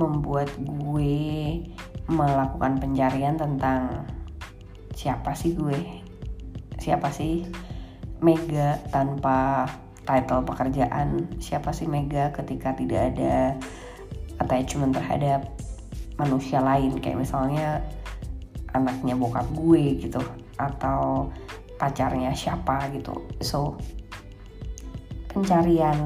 membuat 0.00 0.48
gue 0.64 1.60
melakukan 2.08 2.80
pencarian 2.80 3.36
tentang 3.36 4.08
siapa 4.96 5.36
sih 5.36 5.52
gue? 5.52 6.00
Siapa 6.80 7.12
sih 7.12 7.44
Mega 8.24 8.80
tanpa 8.88 9.68
title 10.08 10.48
pekerjaan? 10.48 11.36
Siapa 11.36 11.76
sih 11.76 11.84
Mega 11.84 12.32
ketika 12.32 12.72
tidak 12.72 13.12
ada 13.12 13.60
attachment 14.42 14.92
terhadap 14.98 15.46
manusia 16.18 16.58
lain. 16.58 16.98
Kayak 16.98 17.22
misalnya 17.22 17.80
anaknya 18.74 19.14
bokap 19.14 19.46
gue 19.54 20.02
gitu 20.02 20.20
atau 20.58 21.30
pacarnya 21.78 22.34
siapa 22.34 22.90
gitu. 22.92 23.26
So 23.38 23.78
pencarian 25.32 26.00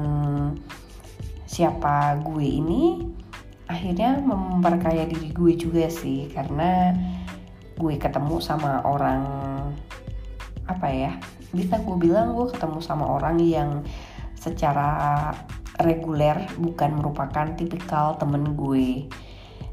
siapa 1.49 2.21
gue 2.23 2.45
ini 2.45 3.03
akhirnya 3.67 4.21
memperkaya 4.23 5.09
diri 5.09 5.33
gue 5.33 5.53
juga 5.57 5.89
sih. 5.89 6.29
Karena 6.29 6.93
gue 7.77 7.93
ketemu 7.97 8.41
sama 8.41 8.81
orang 8.85 9.25
apa 10.67 10.87
ya 10.91 11.15
bisa 11.55 11.79
gue 11.79 11.95
bilang 11.95 12.35
gue 12.35 12.51
ketemu 12.51 12.83
sama 12.83 13.07
orang 13.07 13.39
yang 13.39 13.87
secara 14.35 15.31
reguler 15.81 16.49
bukan 16.57 16.97
merupakan 16.97 17.47
tipikal 17.53 18.17
temen 18.17 18.57
gue. 18.57 19.05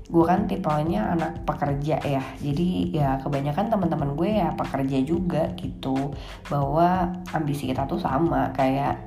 Gue 0.04 0.24
kan 0.28 0.44
tipenya 0.44 1.16
anak 1.16 1.48
pekerja 1.48 1.96
ya 2.04 2.20
jadi 2.36 2.68
ya 2.92 3.08
kebanyakan 3.24 3.72
teman-teman 3.72 4.12
gue 4.12 4.30
ya 4.36 4.52
pekerja 4.52 5.00
juga 5.00 5.48
gitu 5.56 6.12
bahwa 6.52 7.08
ambisi 7.32 7.72
kita 7.72 7.88
tuh 7.88 7.96
sama 7.96 8.52
kayak 8.52 9.00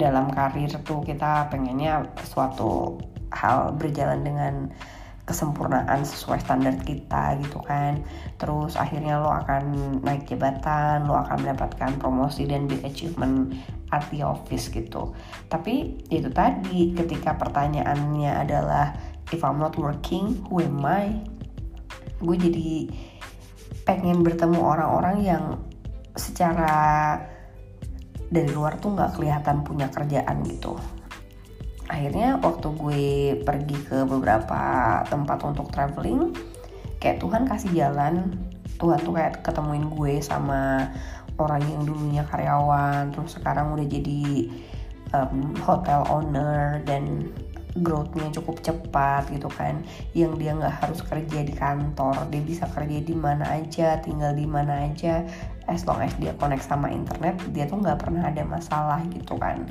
dalam 0.00 0.32
karir 0.32 0.72
tuh 0.86 1.04
kita 1.04 1.52
pengennya 1.52 2.06
suatu 2.24 2.96
hal 3.28 3.76
berjalan 3.76 4.24
dengan 4.24 4.54
kesempurnaan 5.28 6.00
sesuai 6.08 6.40
standar 6.40 6.80
kita 6.80 7.36
gitu 7.44 7.60
kan. 7.60 8.00
Terus 8.40 8.80
akhirnya 8.80 9.20
lo 9.20 9.28
akan 9.28 10.00
naik 10.00 10.24
jabatan 10.24 11.04
lo 11.04 11.20
akan 11.20 11.44
mendapatkan 11.44 12.00
promosi 12.00 12.48
dan 12.48 12.64
big 12.64 12.80
achievement 12.80 13.52
the 14.12 14.20
office 14.24 14.68
gitu. 14.68 15.16
Tapi 15.48 16.04
itu 16.12 16.28
tadi 16.32 16.92
ketika 16.92 17.36
pertanyaannya 17.36 18.32
adalah 18.32 18.92
if 19.32 19.40
I'm 19.40 19.60
not 19.60 19.76
working 19.76 20.44
who 20.48 20.60
am 20.60 20.84
I? 20.84 21.20
Gue 22.20 22.36
jadi 22.36 22.92
pengen 23.88 24.20
bertemu 24.20 24.60
orang-orang 24.60 25.16
yang 25.24 25.44
secara 26.12 27.16
dari 28.28 28.50
luar 28.52 28.76
tuh 28.76 28.92
nggak 28.92 29.16
kelihatan 29.16 29.64
punya 29.64 29.88
kerjaan 29.88 30.44
gitu. 30.44 30.76
Akhirnya 31.88 32.36
waktu 32.44 32.68
gue 32.76 33.04
pergi 33.48 33.78
ke 33.88 34.04
beberapa 34.04 34.60
tempat 35.08 35.40
untuk 35.48 35.72
traveling 35.72 36.36
kayak 37.00 37.24
Tuhan 37.24 37.48
kasih 37.48 37.72
jalan. 37.72 38.36
Tuhan 38.78 39.00
tuh 39.02 39.16
kayak 39.16 39.42
ketemuin 39.42 39.90
gue 39.90 40.22
sama 40.22 40.92
orang 41.38 41.62
yang 41.62 41.82
dulunya 41.86 42.22
karyawan 42.26 43.14
terus 43.14 43.38
sekarang 43.38 43.72
udah 43.78 43.86
jadi 43.86 44.50
um, 45.14 45.54
hotel 45.62 46.02
owner 46.10 46.82
dan 46.82 47.30
growthnya 47.78 48.26
cukup 48.34 48.58
cepat 48.60 49.30
gitu 49.30 49.46
kan. 49.54 49.80
Yang 50.12 50.32
dia 50.42 50.50
nggak 50.58 50.76
harus 50.82 51.00
kerja 51.06 51.38
di 51.46 51.54
kantor 51.54 52.26
dia 52.28 52.42
bisa 52.42 52.66
kerja 52.66 52.98
di 52.98 53.14
mana 53.14 53.46
aja 53.46 54.02
tinggal 54.02 54.34
di 54.34 54.44
mana 54.44 54.90
aja. 54.90 55.22
As 55.68 55.84
long 55.84 56.00
as 56.00 56.12
dia 56.16 56.32
connect 56.40 56.64
sama 56.64 56.88
internet 56.88 57.38
dia 57.52 57.68
tuh 57.68 57.78
nggak 57.78 58.00
pernah 58.02 58.26
ada 58.26 58.42
masalah 58.42 59.04
gitu 59.12 59.38
kan. 59.38 59.62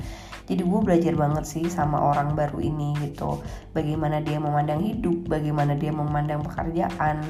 Jadi 0.48 0.64
gue 0.64 0.80
belajar 0.80 1.12
banget 1.12 1.44
sih 1.44 1.68
sama 1.68 2.00
orang 2.00 2.32
baru 2.32 2.64
ini 2.64 2.96
gitu. 3.04 3.44
Bagaimana 3.76 4.24
dia 4.24 4.40
memandang 4.40 4.80
hidup 4.80 5.28
bagaimana 5.28 5.76
dia 5.76 5.92
memandang 5.92 6.40
pekerjaan. 6.40 7.20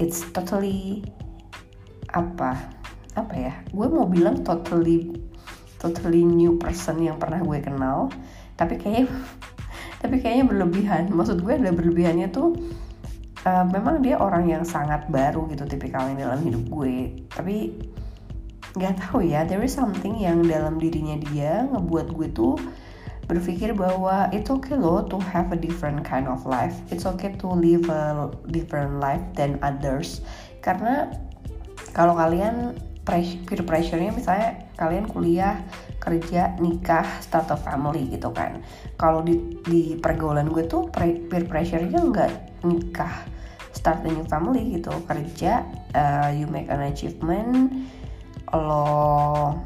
It's 0.00 0.24
totally 0.32 1.04
apa 2.16 2.77
apa 3.24 3.34
ya 3.34 3.54
gue 3.70 3.86
mau 3.90 4.06
bilang 4.06 4.46
totally 4.46 5.10
totally 5.78 6.22
new 6.26 6.58
person 6.58 7.02
yang 7.02 7.18
pernah 7.18 7.38
gue 7.42 7.58
kenal 7.62 8.10
tapi 8.58 8.74
kayak 8.78 9.06
tapi 10.02 10.22
kayaknya 10.22 10.46
berlebihan. 10.46 11.10
Maksud 11.10 11.42
gue 11.42 11.54
ada 11.54 11.70
berlebihannya 11.74 12.28
tuh 12.30 12.54
uh, 13.46 13.64
memang 13.66 14.02
dia 14.02 14.18
orang 14.18 14.50
yang 14.50 14.62
sangat 14.62 15.06
baru 15.10 15.46
gitu 15.50 15.66
tipikalnya 15.66 16.30
dalam 16.30 16.42
hidup 16.42 16.64
gue. 16.70 17.26
Tapi 17.30 17.56
nggak 18.78 18.94
tahu 19.08 19.26
ya 19.26 19.42
there 19.42 19.62
is 19.64 19.74
something 19.74 20.14
yang 20.18 20.44
dalam 20.46 20.78
dirinya 20.78 21.18
dia 21.32 21.66
ngebuat 21.66 22.14
gue 22.14 22.28
tuh 22.30 22.54
berpikir 23.26 23.74
bahwa 23.74 24.30
it's 24.30 24.48
okay 24.48 24.78
loh 24.78 25.04
to 25.04 25.20
have 25.20 25.50
a 25.52 25.58
different 25.58 26.00
kind 26.06 26.30
of 26.30 26.42
life. 26.46 26.74
It's 26.88 27.04
okay 27.04 27.36
to 27.42 27.48
live 27.52 27.90
a 27.90 28.32
different 28.48 29.02
life 29.02 29.22
than 29.36 29.60
others. 29.60 30.24
Karena 30.64 31.12
kalau 31.92 32.16
kalian 32.16 32.78
peer 33.08 33.64
pressure-nya 33.64 34.12
misalnya 34.12 34.68
kalian 34.76 35.08
kuliah 35.08 35.64
kerja 35.96 36.54
nikah 36.60 37.08
start 37.24 37.48
a 37.48 37.56
family 37.56 38.12
gitu 38.12 38.28
kan. 38.30 38.60
Kalau 39.00 39.24
di 39.24 39.58
di 39.64 39.96
pergaulan 39.96 40.52
gue 40.52 40.68
tuh 40.68 40.92
peer 40.92 41.44
pressure-nya 41.48 41.98
nggak 41.98 42.32
nikah 42.68 43.24
start 43.72 44.04
a 44.04 44.10
new 44.12 44.28
family 44.28 44.76
gitu. 44.76 44.92
Kerja 45.08 45.64
uh, 45.96 46.28
you 46.36 46.44
make 46.52 46.68
an 46.68 46.84
achievement 46.84 47.72
lo 48.52 49.56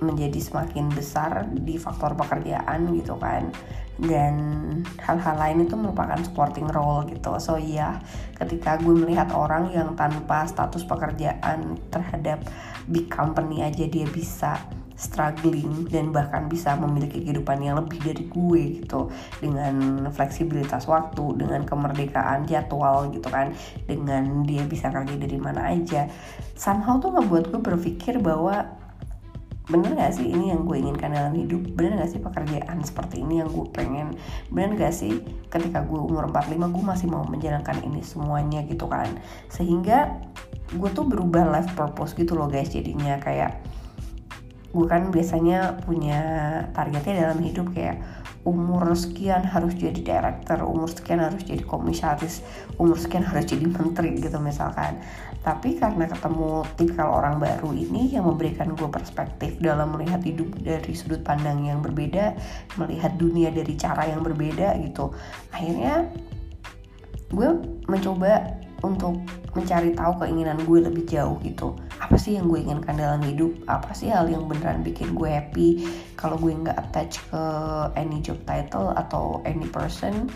menjadi 0.00 0.40
semakin 0.40 0.88
besar 0.90 1.44
di 1.52 1.76
faktor 1.76 2.16
pekerjaan 2.16 2.88
gitu 2.96 3.20
kan 3.20 3.52
dan 4.00 4.34
hal-hal 4.96 5.36
lain 5.36 5.68
itu 5.68 5.76
merupakan 5.76 6.16
supporting 6.24 6.68
role 6.72 7.04
gitu. 7.08 7.36
So 7.36 7.60
iya 7.60 8.00
ketika 8.40 8.80
gue 8.80 8.96
melihat 8.96 9.28
orang 9.36 9.68
yang 9.76 9.92
tanpa 9.92 10.48
status 10.48 10.88
pekerjaan 10.88 11.76
terhadap 11.92 12.40
big 12.88 13.12
company 13.12 13.60
aja 13.60 13.84
dia 13.84 14.08
bisa 14.08 14.56
struggling 15.00 15.88
dan 15.88 16.12
bahkan 16.12 16.44
bisa 16.44 16.76
memiliki 16.76 17.24
kehidupan 17.24 17.64
yang 17.64 17.80
lebih 17.80 18.00
dari 18.00 18.24
gue 18.28 18.62
gitu. 18.84 19.12
Dengan 19.40 20.08
fleksibilitas 20.12 20.88
waktu 20.88 21.40
dengan 21.40 21.64
kemerdekaan 21.64 22.44
jadwal 22.48 23.08
gitu 23.12 23.28
kan 23.28 23.52
dengan 23.84 24.44
dia 24.44 24.64
bisa 24.64 24.88
kerja 24.88 25.16
dari 25.16 25.36
mana 25.40 25.72
aja. 25.72 26.08
Somehow 26.56 27.00
tuh 27.00 27.16
ngebuat 27.16 27.52
gue 27.52 27.60
berpikir 27.60 28.20
bahwa 28.20 28.80
bener 29.70 29.94
gak 29.94 30.18
sih 30.18 30.26
ini 30.26 30.50
yang 30.50 30.66
gue 30.66 30.76
inginkan 30.76 31.14
dalam 31.14 31.32
hidup? 31.32 31.62
Bener 31.78 31.96
gak 32.02 32.10
sih 32.10 32.20
pekerjaan 32.20 32.82
seperti 32.82 33.22
ini 33.22 33.40
yang 33.40 33.48
gue 33.48 33.66
pengen? 33.70 34.18
Bener 34.50 34.74
gak 34.74 34.92
sih 34.92 35.22
ketika 35.48 35.86
gue 35.86 35.96
umur 35.96 36.26
45 36.28 36.74
gue 36.74 36.84
masih 36.84 37.06
mau 37.06 37.22
menjalankan 37.24 37.78
ini 37.86 38.02
semuanya 38.02 38.66
gitu 38.66 38.90
kan? 38.90 39.06
Sehingga 39.46 40.18
gue 40.74 40.90
tuh 40.90 41.06
berubah 41.06 41.46
life 41.48 41.70
purpose 41.78 42.18
gitu 42.18 42.34
loh 42.34 42.50
guys 42.50 42.74
jadinya. 42.74 43.16
Kayak 43.22 43.62
gue 44.70 44.86
kan 44.86 45.10
biasanya 45.10 45.82
punya 45.82 46.20
targetnya 46.74 47.30
dalam 47.30 47.38
hidup 47.42 47.70
kayak 47.74 48.02
umur 48.48 48.88
sekian 48.96 49.44
harus 49.44 49.76
jadi 49.76 50.00
director, 50.00 50.64
umur 50.64 50.88
sekian 50.88 51.20
harus 51.20 51.44
jadi 51.44 51.60
komisaris, 51.60 52.40
umur 52.80 52.96
sekian 52.96 53.20
harus 53.20 53.44
jadi 53.44 53.68
menteri 53.76 54.16
gitu 54.16 54.40
misalkan. 54.40 54.96
Tapi 55.40 55.80
karena 55.80 56.04
ketemu 56.04 56.64
tipikal 56.76 57.16
orang 57.16 57.40
baru 57.40 57.72
ini 57.72 58.12
yang 58.12 58.28
memberikan 58.28 58.76
gue 58.76 58.88
perspektif 58.92 59.56
dalam 59.60 59.96
melihat 59.96 60.20
hidup 60.20 60.52
dari 60.60 60.92
sudut 60.92 61.24
pandang 61.24 61.64
yang 61.64 61.80
berbeda, 61.80 62.36
melihat 62.76 63.16
dunia 63.16 63.48
dari 63.48 63.72
cara 63.76 64.04
yang 64.08 64.20
berbeda 64.20 64.76
gitu. 64.84 65.12
Akhirnya 65.52 66.08
gue 67.32 67.50
mencoba 67.88 68.60
untuk 68.84 69.20
mencari 69.54 69.90
tahu 69.94 70.22
keinginan 70.22 70.58
gue 70.62 70.78
lebih 70.86 71.04
jauh 71.06 71.36
gitu. 71.42 71.74
Apa 71.98 72.14
sih 72.14 72.38
yang 72.38 72.46
gue 72.46 72.62
inginkan 72.62 72.94
dalam 72.94 73.22
hidup? 73.26 73.50
Apa 73.66 73.90
sih 73.92 74.10
hal 74.10 74.30
yang 74.30 74.46
beneran 74.46 74.86
bikin 74.86 75.12
gue 75.12 75.28
happy? 75.30 75.86
Kalau 76.14 76.38
gue 76.38 76.54
nggak 76.54 76.78
attach 76.78 77.18
ke 77.30 77.42
any 77.98 78.22
job 78.22 78.38
title 78.46 78.94
atau 78.94 79.42
any 79.42 79.66
person 79.66 80.30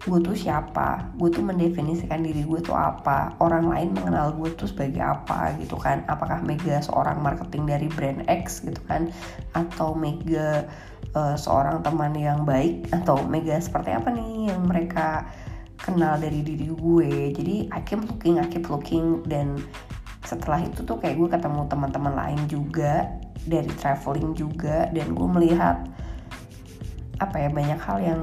gue 0.00 0.18
tuh 0.24 0.32
siapa? 0.32 1.12
Gue 1.20 1.28
tuh 1.28 1.44
mendefinisikan 1.44 2.24
diri 2.24 2.40
gue 2.40 2.60
tuh 2.64 2.72
apa? 2.72 3.36
Orang 3.36 3.68
lain 3.68 3.92
mengenal 3.92 4.32
gue 4.32 4.48
tuh 4.56 4.64
sebagai 4.64 5.04
apa 5.04 5.52
gitu 5.60 5.76
kan? 5.76 6.08
Apakah 6.08 6.40
Mega 6.40 6.80
seorang 6.80 7.20
marketing 7.20 7.68
dari 7.68 7.88
brand 7.92 8.24
X 8.24 8.64
gitu 8.64 8.80
kan? 8.88 9.12
Atau 9.52 9.92
Mega 9.92 10.64
uh, 11.12 11.36
seorang 11.36 11.84
teman 11.84 12.16
yang 12.16 12.48
baik? 12.48 12.88
Atau 12.96 13.28
Mega 13.28 13.60
seperti 13.60 13.92
apa 13.92 14.08
nih 14.08 14.48
yang 14.48 14.64
mereka 14.64 15.28
kenal 15.80 16.20
dari 16.20 16.44
diri 16.44 16.68
gue. 16.68 17.32
Jadi 17.34 17.56
I 17.72 17.80
keep 17.82 18.04
looking 18.04 18.36
I 18.38 18.46
keep 18.46 18.68
looking. 18.68 19.24
Dan 19.24 19.60
setelah 20.24 20.62
itu 20.62 20.84
tuh 20.84 21.00
kayak 21.00 21.16
gue 21.16 21.28
ketemu 21.32 21.66
teman-teman 21.66 22.14
lain 22.14 22.40
juga 22.46 23.08
dari 23.48 23.70
traveling 23.80 24.36
juga. 24.36 24.88
Dan 24.92 25.16
gue 25.16 25.28
melihat 25.28 25.84
apa 27.20 27.36
ya 27.36 27.48
banyak 27.52 27.80
hal 27.80 27.98
yang 28.00 28.22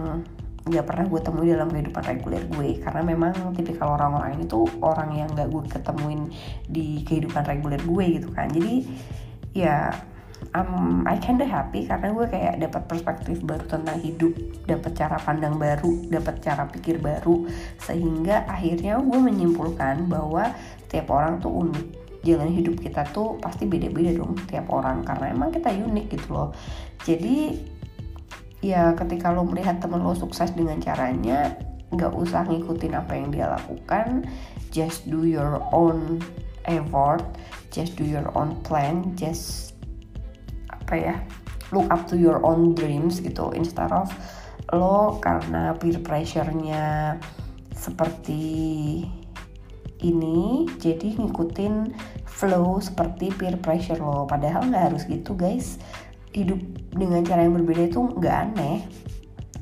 nggak 0.68 0.84
pernah 0.84 1.06
gue 1.08 1.22
temui 1.24 1.48
dalam 1.48 1.70
kehidupan 1.72 2.04
reguler 2.06 2.44
gue. 2.48 2.70
Karena 2.84 3.02
memang 3.02 3.34
tipikal 3.56 3.96
orang-orang 3.96 4.38
ini 4.38 4.46
tuh 4.46 4.68
orang 4.84 5.16
yang 5.16 5.30
nggak 5.32 5.50
gue 5.50 5.64
ketemuin 5.70 6.28
di 6.68 7.02
kehidupan 7.08 7.44
reguler 7.48 7.82
gue 7.82 8.06
gitu 8.20 8.30
kan. 8.36 8.52
Jadi 8.52 8.84
ya 9.56 9.90
um, 10.56 11.04
I 11.04 11.20
kinda 11.20 11.44
happy 11.44 11.88
karena 11.88 12.14
gue 12.14 12.26
kayak 12.30 12.62
dapat 12.62 12.84
perspektif 12.88 13.44
baru 13.44 13.66
tentang 13.68 14.00
hidup, 14.00 14.34
dapat 14.68 14.92
cara 14.96 15.18
pandang 15.20 15.56
baru, 15.60 16.08
dapat 16.08 16.40
cara 16.40 16.70
pikir 16.70 17.00
baru, 17.02 17.48
sehingga 17.82 18.48
akhirnya 18.48 19.00
gue 19.02 19.20
menyimpulkan 19.20 20.08
bahwa 20.08 20.52
tiap 20.88 21.12
orang 21.12 21.40
tuh 21.40 21.52
unik. 21.52 21.88
Jalan 22.26 22.52
hidup 22.52 22.76
kita 22.84 23.08
tuh 23.16 23.40
pasti 23.40 23.64
beda-beda 23.70 24.12
dong 24.12 24.36
tiap 24.52 24.68
orang 24.68 25.06
karena 25.08 25.32
emang 25.32 25.54
kita 25.54 25.72
unik 25.72 26.06
gitu 26.12 26.28
loh. 26.34 26.50
Jadi 27.08 27.56
ya 28.60 28.92
ketika 28.98 29.32
lo 29.32 29.46
melihat 29.48 29.80
temen 29.80 30.04
lo 30.04 30.12
sukses 30.18 30.52
dengan 30.52 30.82
caranya, 30.82 31.56
nggak 31.94 32.12
usah 32.12 32.44
ngikutin 32.50 32.94
apa 33.00 33.16
yang 33.16 33.32
dia 33.32 33.48
lakukan, 33.48 34.28
just 34.76 35.08
do 35.08 35.24
your 35.24 35.64
own 35.72 36.20
effort, 36.68 37.24
just 37.72 37.96
do 37.96 38.04
your 38.04 38.28
own 38.36 38.60
plan, 38.68 39.16
just 39.16 39.77
apa 40.88 40.96
ya 40.96 41.16
look 41.76 41.92
up 41.92 42.08
to 42.08 42.16
your 42.16 42.40
own 42.48 42.72
dreams 42.72 43.20
gitu. 43.20 43.52
Instead 43.52 43.92
of 43.92 44.08
lo 44.72 45.20
karena 45.20 45.76
peer 45.76 46.00
pressure-nya 46.00 47.20
seperti 47.76 49.04
ini 50.00 50.68
jadi 50.80 51.20
ngikutin 51.20 51.92
flow 52.24 52.80
seperti 52.80 53.36
peer 53.36 53.60
pressure 53.60 54.00
lo. 54.00 54.24
Padahal 54.24 54.72
nggak 54.72 54.84
harus 54.94 55.04
gitu 55.12 55.36
guys. 55.36 55.76
Hidup 56.32 56.60
dengan 56.96 57.28
cara 57.28 57.44
yang 57.44 57.60
berbeda 57.60 57.92
itu 57.92 58.00
nggak 58.00 58.36
aneh. 58.48 58.88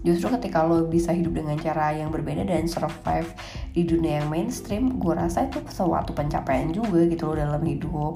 Justru 0.05 0.29
ketika 0.37 0.61
lo 0.61 0.85
bisa 0.85 1.09
hidup 1.09 1.33
dengan 1.33 1.57
cara 1.57 1.89
yang 1.89 2.13
berbeda 2.13 2.45
dan 2.45 2.69
survive 2.69 3.33
di 3.73 3.81
dunia 3.81 4.21
yang 4.21 4.29
mainstream 4.29 5.01
gue 5.01 5.17
rasa 5.17 5.49
itu 5.49 5.57
suatu 5.65 6.13
pencapaian 6.13 6.69
juga 6.69 7.09
gitu 7.09 7.33
loh 7.33 7.37
dalam 7.41 7.65
hidup. 7.65 8.13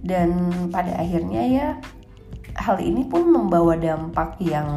Dan 0.00 0.30
pada 0.70 0.94
akhirnya 0.94 1.42
ya 1.50 1.68
hal 2.60 2.76
ini 2.76 3.08
pun 3.08 3.24
membawa 3.32 3.72
dampak 3.80 4.36
yang 4.44 4.68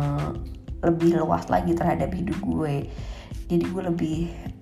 lebih 0.80 1.19
luas 1.19 1.52
lagi 1.52 1.76
terhadap 1.76 2.15
hidup 2.15 2.39
gue. 2.39 2.88
Jadi 3.52 3.65
gue 3.67 3.84
lebih 3.84 4.19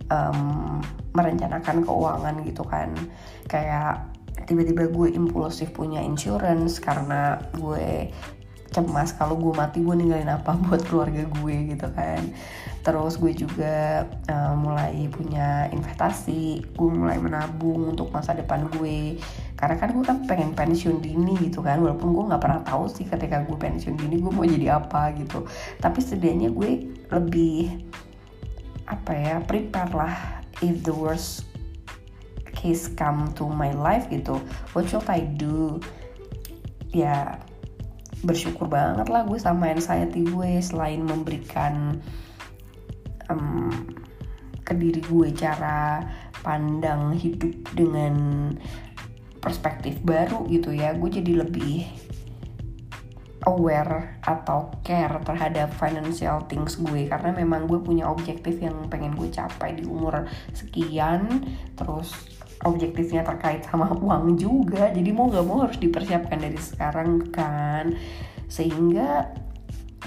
um, 0.10 0.82
merencanakan 1.14 1.86
keuangan 1.86 2.36
gitu 2.42 2.66
kan. 2.66 2.98
Kayak 3.46 4.10
tiba-tiba 4.50 4.90
gue 4.90 5.14
impulsif 5.14 5.70
punya 5.70 6.02
insurance 6.02 6.82
karena 6.82 7.38
gue 7.54 8.10
cemas 8.72 9.12
kalau 9.14 9.36
gue 9.36 9.54
mati 9.54 9.84
gue 9.84 9.96
ninggalin 9.96 10.32
apa 10.32 10.56
buat 10.66 10.82
keluarga 10.88 11.28
gue 11.28 11.56
gitu 11.76 11.88
kan 11.92 12.24
terus 12.82 13.22
gue 13.22 13.30
juga 13.38 14.10
uh, 14.26 14.54
mulai 14.58 15.06
punya 15.13 15.70
investasi 15.70 16.65
gue 16.74 16.89
mulai 16.89 17.22
menabung 17.22 17.94
untuk 17.94 18.10
masa 18.10 18.34
depan 18.34 18.65
gue. 18.74 19.22
Karena 19.54 19.78
kan 19.78 19.94
gue 19.94 20.02
kan 20.02 20.17
pengen 20.26 20.58
pensiun 20.58 20.98
dini 21.02 21.38
gitu 21.38 21.62
kan 21.62 21.78
walaupun 21.78 22.17
gue 22.17 22.24
nggak 22.34 22.41
pernah 22.41 22.62
tahu 22.65 22.89
sih 22.89 23.06
ketika 23.06 23.46
gue 23.46 23.54
pensiun 23.54 23.94
dini 23.94 24.17
gue 24.17 24.32
mau 24.34 24.46
jadi 24.46 24.82
apa 24.82 25.13
gitu. 25.13 25.46
Tapi 25.78 26.00
setidaknya 26.02 26.50
gue 26.50 26.89
lebih 27.13 27.86
apa 28.89 29.12
ya 29.13 29.36
prepare 29.46 29.94
lah 29.94 30.15
if 30.65 30.82
the 30.84 30.91
worst 30.91 31.46
case 32.58 32.89
come 32.98 33.30
to 33.38 33.46
my 33.46 33.70
life 33.78 34.10
gitu. 34.10 34.41
What 34.74 34.89
should 34.89 35.06
I 35.06 35.30
do? 35.38 35.78
Ya 36.89 37.38
bersyukur 38.22 38.70
banget 38.70 39.10
lah 39.10 39.26
gue 39.26 39.38
sama 39.41 39.74
anxiety 39.74 40.26
gue 40.30 40.62
selain 40.62 41.02
memberikan 41.02 41.98
um, 43.32 43.72
ke 44.62 44.74
diri 44.78 45.02
gue 45.04 45.30
cara 45.36 46.04
pandang 46.46 47.15
hidup 47.17 47.54
dengan 47.74 48.15
perspektif 49.41 50.00
baru 50.06 50.46
gitu 50.48 50.72
ya. 50.72 50.94
Gue 50.94 51.10
jadi 51.10 51.41
lebih 51.41 51.89
aware 53.50 54.22
atau 54.22 54.70
care 54.86 55.17
terhadap 55.26 55.74
financial 55.74 56.46
things 56.46 56.78
gue 56.78 57.10
karena 57.10 57.34
memang 57.34 57.65
gue 57.65 57.82
punya 57.82 58.06
objektif 58.06 58.62
yang 58.62 58.86
pengen 58.86 59.17
gue 59.17 59.34
capai 59.34 59.74
di 59.74 59.82
umur 59.82 60.30
sekian 60.54 61.41
terus 61.74 62.13
objektifnya 62.62 63.26
terkait 63.26 63.65
sama 63.65 63.89
uang 64.06 64.38
juga. 64.38 64.94
Jadi 64.94 65.10
mau 65.10 65.30
gak 65.30 65.46
mau 65.46 65.65
harus 65.65 65.82
dipersiapkan 65.82 66.38
dari 66.38 66.60
sekarang 66.62 67.34
kan. 67.34 67.98
Sehingga 68.46 69.32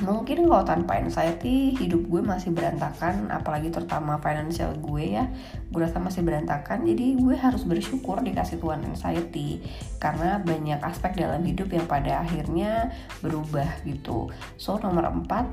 mungkin 0.02 0.50
kalau 0.50 0.66
tanpa 0.66 0.98
anxiety 0.98 1.70
hidup 1.78 2.10
gue 2.10 2.18
masih 2.18 2.50
berantakan 2.50 3.30
apalagi 3.30 3.70
terutama 3.70 4.18
financial 4.18 4.74
gue 4.82 5.14
ya. 5.14 5.30
Gue 5.70 5.86
rasa 5.86 6.02
masih 6.02 6.26
berantakan 6.26 6.82
jadi 6.82 7.14
gue 7.14 7.36
harus 7.38 7.62
bersyukur 7.62 8.18
dikasih 8.18 8.58
Tuhan 8.58 8.82
anxiety. 8.82 9.62
Karena 10.02 10.42
banyak 10.42 10.82
aspek 10.82 11.14
dalam 11.14 11.46
hidup 11.46 11.70
yang 11.70 11.86
pada 11.86 12.26
akhirnya 12.26 12.90
berubah 13.22 13.86
gitu. 13.86 14.34
So 14.58 14.82
nomor 14.82 15.06
empat 15.06 15.46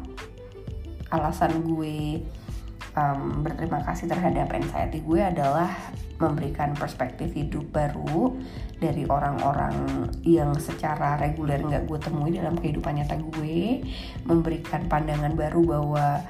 alasan 1.14 1.62
gue 1.62 2.26
um, 2.96 3.44
berterima 3.44 3.84
kasih 3.84 4.08
terhadap 4.08 4.52
anxiety 4.52 5.04
gue 5.04 5.22
adalah 5.22 5.72
memberikan 6.22 6.78
perspektif 6.78 7.34
hidup 7.34 7.66
baru 7.74 8.38
dari 8.78 9.10
orang-orang 9.10 10.06
yang 10.22 10.54
secara 10.58 11.18
reguler 11.18 11.62
nggak 11.62 11.90
gue 11.90 12.00
temui 12.02 12.38
dalam 12.38 12.58
kehidupan 12.58 13.02
nyata 13.02 13.18
gue 13.18 13.82
memberikan 14.30 14.86
pandangan 14.86 15.34
baru 15.34 15.62
bahwa 15.66 16.22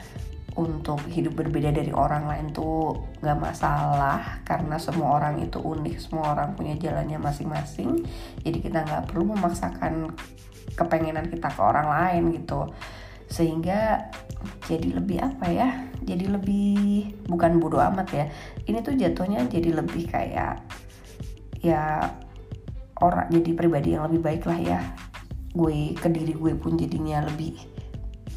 untuk 0.52 1.00
hidup 1.08 1.40
berbeda 1.40 1.72
dari 1.72 1.96
orang 1.96 2.28
lain 2.28 2.52
tuh 2.52 3.08
nggak 3.24 3.40
masalah 3.40 4.44
karena 4.44 4.76
semua 4.76 5.16
orang 5.16 5.40
itu 5.40 5.64
unik 5.64 5.96
semua 5.96 6.36
orang 6.36 6.60
punya 6.60 6.76
jalannya 6.76 7.16
masing-masing. 7.24 8.04
Jadi 8.44 8.58
kita 8.60 8.84
nggak 8.84 9.16
perlu 9.16 9.32
memaksakan 9.32 10.12
kepengenan 10.76 11.32
kita 11.32 11.48
ke 11.48 11.62
orang 11.64 11.88
lain 11.88 12.24
gitu 12.36 12.68
sehingga 13.32 14.12
jadi 14.68 15.00
lebih 15.00 15.24
apa 15.24 15.48
ya 15.48 15.70
jadi 16.04 16.28
lebih 16.36 17.16
bukan 17.32 17.64
bodoh 17.64 17.80
amat 17.80 18.08
ya 18.12 18.26
ini 18.68 18.84
tuh 18.84 18.98
jatuhnya 19.00 19.48
jadi 19.48 19.80
lebih 19.80 20.12
kayak 20.12 20.60
ya 21.62 22.12
orang 23.02 23.28
jadi 23.34 23.52
pribadi 23.58 23.98
yang 23.98 24.06
lebih 24.08 24.22
baik 24.22 24.44
lah 24.46 24.60
ya. 24.62 24.80
Gue 25.52 25.98
ke 25.98 26.08
diri 26.08 26.38
gue 26.38 26.54
pun 26.56 26.78
jadinya 26.78 27.26
lebih 27.28 27.58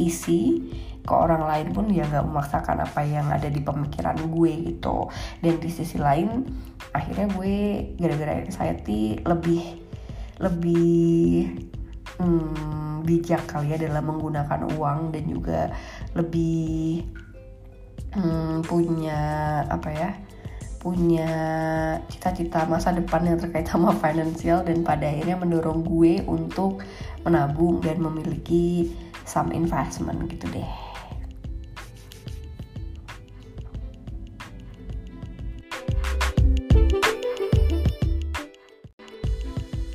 isi 0.01 0.73
ke 1.05 1.13
orang 1.13 1.45
lain 1.45 1.69
pun 1.77 1.87
ya 1.93 2.09
nggak 2.09 2.25
memaksakan 2.25 2.81
apa 2.83 3.05
yang 3.05 3.29
ada 3.29 3.47
di 3.47 3.61
pemikiran 3.61 4.17
gue 4.19 4.53
gitu. 4.73 5.13
Dan 5.45 5.61
di 5.61 5.71
sisi 5.71 6.01
lain 6.01 6.49
akhirnya 6.91 7.29
gue 7.37 7.55
gara-gara 8.01 8.41
anxiety 8.41 9.21
lebih 9.23 9.63
lebih 10.43 11.55
hmm, 12.19 13.03
bijak 13.05 13.45
kali 13.49 13.75
ya 13.75 13.79
dalam 13.79 14.07
menggunakan 14.09 14.61
uang 14.77 15.15
dan 15.15 15.25
juga 15.27 15.61
lebih 16.15 17.05
hmm, 18.15 18.65
punya 18.65 19.21
apa 19.69 19.91
ya 19.91 20.11
punya 20.85 21.33
cita-cita 22.13 22.69
masa 22.69 22.93
depan 22.93 23.25
yang 23.25 23.41
terkait 23.41 23.65
sama 23.65 23.97
finansial 23.97 24.61
dan 24.69 24.85
pada 24.85 25.09
akhirnya 25.09 25.41
mendorong 25.41 25.81
gue 25.81 26.21
untuk 26.29 26.85
menabung 27.25 27.81
dan 27.81 28.05
memiliki 28.05 28.93
some 29.25 29.49
investment 29.57 30.29
gitu 30.29 30.45
deh. 30.53 30.84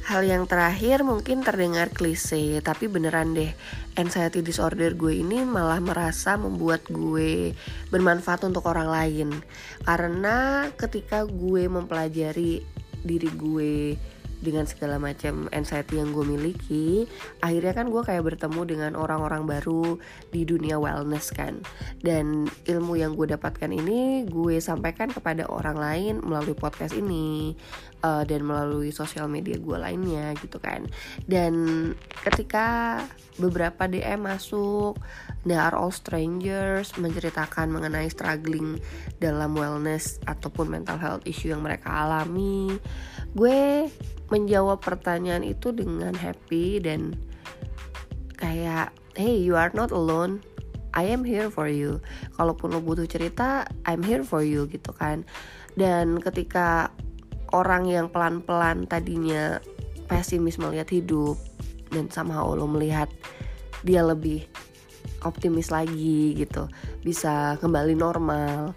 Hal 0.10 0.26
yang 0.26 0.50
terakhir 0.50 1.06
mungkin 1.06 1.46
terdengar 1.46 1.94
klise, 1.94 2.66
tapi 2.66 2.90
beneran 2.90 3.38
deh, 3.38 3.54
anxiety 3.94 4.42
disorder 4.42 4.98
gue 4.98 5.22
ini 5.22 5.46
malah 5.46 5.78
merasa 5.78 6.34
membuat 6.34 6.82
gue 6.90 7.54
bermanfaat 7.94 8.42
untuk 8.50 8.66
orang 8.66 8.90
lain. 8.90 9.30
Karena 9.86 10.66
ketika 10.74 11.30
gue 11.30 11.70
mempelajari 11.70 12.66
diri 13.06 13.30
gue 13.38 13.94
dengan 14.40 14.64
segala 14.64 14.96
macam 14.98 15.52
anxiety 15.52 16.00
yang 16.00 16.16
gue 16.16 16.26
miliki 16.26 16.88
akhirnya 17.44 17.76
kan 17.76 17.92
gue 17.92 18.02
kayak 18.04 18.24
bertemu 18.24 18.62
dengan 18.64 18.92
orang-orang 18.96 19.44
baru 19.44 20.00
di 20.32 20.48
dunia 20.48 20.80
wellness 20.80 21.32
kan. 21.36 21.60
Dan 22.00 22.48
ilmu 22.68 23.00
yang 23.00 23.16
gue 23.16 23.28
dapatkan 23.36 23.70
ini 23.70 24.26
gue 24.28 24.58
sampaikan 24.64 25.12
kepada 25.12 25.48
orang 25.48 25.78
lain 25.78 26.14
melalui 26.24 26.56
podcast 26.56 26.96
ini 26.96 27.56
uh, 28.04 28.24
dan 28.24 28.44
melalui 28.44 28.92
sosial 28.96 29.28
media 29.28 29.60
gue 29.60 29.78
lainnya 29.78 30.36
gitu 30.40 30.60
kan. 30.60 30.88
Dan 31.28 31.54
ketika 32.24 33.00
beberapa 33.40 33.88
DM 33.88 34.28
masuk 34.28 35.00
they 35.48 35.56
are 35.56 35.74
all 35.76 35.92
strangers 35.92 36.92
menceritakan 37.00 37.72
mengenai 37.72 38.12
struggling 38.12 38.76
dalam 39.24 39.56
wellness 39.56 40.20
ataupun 40.28 40.68
mental 40.68 41.00
health 41.00 41.24
issue 41.24 41.56
yang 41.56 41.64
mereka 41.64 41.88
alami 41.88 42.76
gue 43.38 43.90
menjawab 44.30 44.82
pertanyaan 44.82 45.46
itu 45.46 45.74
dengan 45.74 46.14
happy 46.14 46.82
dan 46.82 47.18
kayak 48.38 48.94
hey 49.18 49.36
you 49.36 49.58
are 49.58 49.74
not 49.74 49.92
alone. 49.92 50.42
I 50.98 51.06
am 51.14 51.22
here 51.22 51.54
for 51.54 51.70
you. 51.70 52.02
Kalaupun 52.34 52.74
lo 52.74 52.82
butuh 52.82 53.06
cerita 53.06 53.70
I'm 53.86 54.02
here 54.02 54.26
for 54.26 54.42
you 54.42 54.66
gitu 54.66 54.90
kan. 54.98 55.22
Dan 55.78 56.18
ketika 56.18 56.90
orang 57.54 57.86
yang 57.86 58.10
pelan-pelan 58.10 58.90
tadinya 58.90 59.62
pesimis 60.10 60.58
melihat 60.58 60.90
hidup 60.90 61.38
dan 61.94 62.10
somehow 62.10 62.50
lo 62.58 62.66
melihat 62.66 63.10
dia 63.86 64.02
lebih 64.02 64.50
optimis 65.22 65.70
lagi 65.70 66.34
gitu. 66.34 66.66
Bisa 67.06 67.62
kembali 67.62 67.94
normal. 67.94 68.74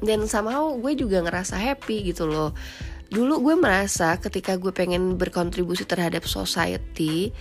Dan 0.00 0.24
somehow 0.24 0.72
gue 0.80 0.96
juga 0.96 1.20
ngerasa 1.20 1.60
happy 1.60 2.08
gitu 2.08 2.24
loh 2.24 2.56
dulu 3.10 3.50
gue 3.50 3.54
merasa 3.58 4.14
ketika 4.22 4.54
gue 4.54 4.70
pengen 4.70 5.18
berkontribusi 5.18 5.82
terhadap 5.82 6.24
society 6.24 7.34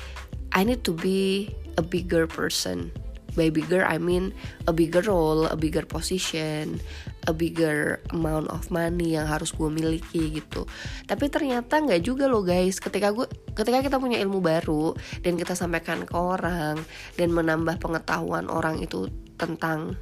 I 0.50 0.66
need 0.66 0.82
to 0.90 0.98
be 0.98 1.54
a 1.78 1.86
bigger 1.86 2.26
person. 2.26 2.90
By 3.38 3.54
bigger 3.54 3.86
I 3.86 4.02
mean 4.02 4.34
a 4.66 4.74
bigger 4.74 5.06
role 5.06 5.46
a 5.46 5.54
bigger 5.54 5.86
position 5.86 6.82
a 7.30 7.34
bigger 7.36 8.02
amount 8.10 8.50
of 8.50 8.74
money 8.74 9.14
yang 9.14 9.30
harus 9.30 9.54
gue 9.54 9.70
miliki 9.70 10.42
gitu. 10.42 10.66
Tapi 11.06 11.30
ternyata 11.30 11.78
nggak 11.78 12.02
juga 12.02 12.26
loh 12.26 12.42
guys. 12.42 12.82
Ketika 12.82 13.14
gue 13.14 13.30
ketika 13.54 13.86
kita 13.86 14.02
punya 14.02 14.18
ilmu 14.26 14.42
baru 14.42 14.98
dan 15.22 15.38
kita 15.38 15.54
sampaikan 15.54 16.10
ke 16.10 16.18
orang 16.18 16.82
dan 17.22 17.30
menambah 17.30 17.78
pengetahuan 17.78 18.50
orang 18.50 18.82
itu 18.82 19.06
tentang 19.38 19.94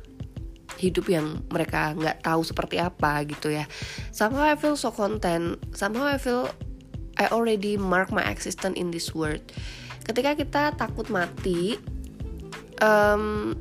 hidup 0.77 1.09
yang 1.09 1.41
mereka 1.49 1.97
nggak 1.97 2.23
tahu 2.23 2.41
seperti 2.45 2.77
apa 2.77 3.25
gitu 3.25 3.51
ya. 3.53 3.65
Somehow 4.13 4.45
I 4.45 4.55
feel 4.55 4.77
so 4.77 4.93
content. 4.93 5.57
Somehow 5.73 6.05
I 6.05 6.21
feel 6.21 6.49
I 7.17 7.27
already 7.33 7.75
mark 7.75 8.13
my 8.13 8.23
existence 8.25 8.77
in 8.77 8.93
this 8.93 9.11
world. 9.17 9.41
Ketika 10.05 10.37
kita 10.37 10.63
takut 10.77 11.09
mati 11.09 11.75
um, 12.79 13.57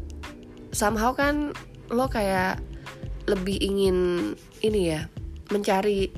somehow 0.71 1.17
kan 1.17 1.57
lo 1.89 2.07
kayak 2.07 2.61
lebih 3.27 3.59
ingin 3.59 4.33
ini 4.63 4.95
ya 4.95 5.09
mencari 5.51 6.13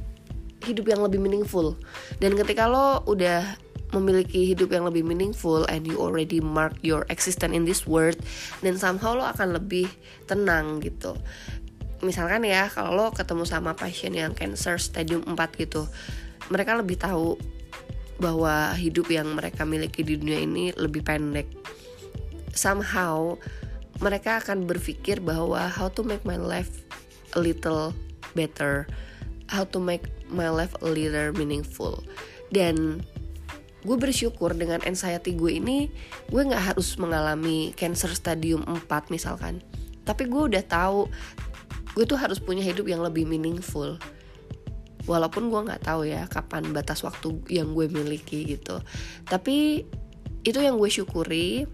hidup 0.67 0.91
yang 0.91 1.01
lebih 1.01 1.23
meaningful. 1.23 1.79
Dan 2.19 2.35
ketika 2.35 2.67
lo 2.67 3.07
udah 3.07 3.57
memiliki 3.95 4.53
hidup 4.53 4.73
yang 4.73 4.85
lebih 4.85 5.01
meaningful 5.05 5.65
and 5.73 5.89
you 5.89 5.97
already 5.97 6.41
mark 6.45 6.77
your 6.85 7.09
existence 7.09 7.57
in 7.57 7.65
this 7.65 7.89
world 7.89 8.17
dan 8.61 8.77
somehow 8.77 9.17
lo 9.17 9.25
akan 9.25 9.57
lebih 9.57 9.89
tenang 10.29 10.81
gitu. 10.85 11.17
Misalkan 12.05 12.47
ya 12.47 12.71
kalau 12.71 12.95
lo 12.95 13.07
ketemu 13.11 13.49
sama 13.49 13.75
pasien 13.75 14.15
yang 14.15 14.37
cancer 14.37 14.79
stadium 14.79 15.25
4 15.25 15.37
gitu 15.57 15.89
mereka 16.53 16.77
lebih 16.79 16.97
tahu 17.01 17.37
bahwa 18.19 18.75
hidup 18.75 19.09
yang 19.09 19.31
mereka 19.35 19.63
miliki 19.63 20.03
di 20.03 20.19
dunia 20.19 20.43
ini 20.43 20.75
lebih 20.75 21.03
pendek. 21.07 21.47
Somehow 22.55 23.39
mereka 23.99 24.43
akan 24.43 24.67
berpikir 24.67 25.23
bahwa 25.23 25.71
how 25.71 25.91
to 25.91 26.03
make 26.03 26.23
my 26.23 26.39
life 26.39 26.87
a 27.35 27.41
little 27.43 27.95
better 28.35 28.87
how 29.49 29.65
to 29.65 29.81
make 29.81 30.05
my 30.29 30.49
life 30.53 30.77
a 30.85 30.89
little 30.89 31.33
meaningful. 31.35 32.05
Dan 32.53 33.03
gue 33.87 33.97
bersyukur 33.97 34.55
dengan 34.59 34.83
anxiety 34.83 35.39
gue 35.39 35.63
ini 35.63 35.87
gue 36.31 36.43
nggak 36.43 36.75
harus 36.75 36.99
mengalami 36.99 37.71
cancer 37.79 38.11
stadium 38.15 38.67
4 38.67 38.87
misalkan. 39.15 39.63
Tapi 40.03 40.27
gue 40.27 40.43
udah 40.51 40.65
tahu 40.67 41.07
gue 41.95 42.05
tuh 42.07 42.19
harus 42.19 42.39
punya 42.39 42.63
hidup 42.63 42.87
yang 42.91 43.03
lebih 43.03 43.27
meaningful. 43.27 43.99
Walaupun 45.09 45.49
gue 45.49 45.61
nggak 45.73 45.89
tahu 45.89 46.05
ya 46.11 46.27
kapan 46.29 46.71
batas 46.75 47.07
waktu 47.07 47.39
yang 47.49 47.73
gue 47.73 47.87
miliki 47.89 48.45
gitu. 48.45 48.83
Tapi 49.25 49.87
itu 50.47 50.59
yang 50.59 50.79
gue 50.79 50.91
syukuri 50.91 51.67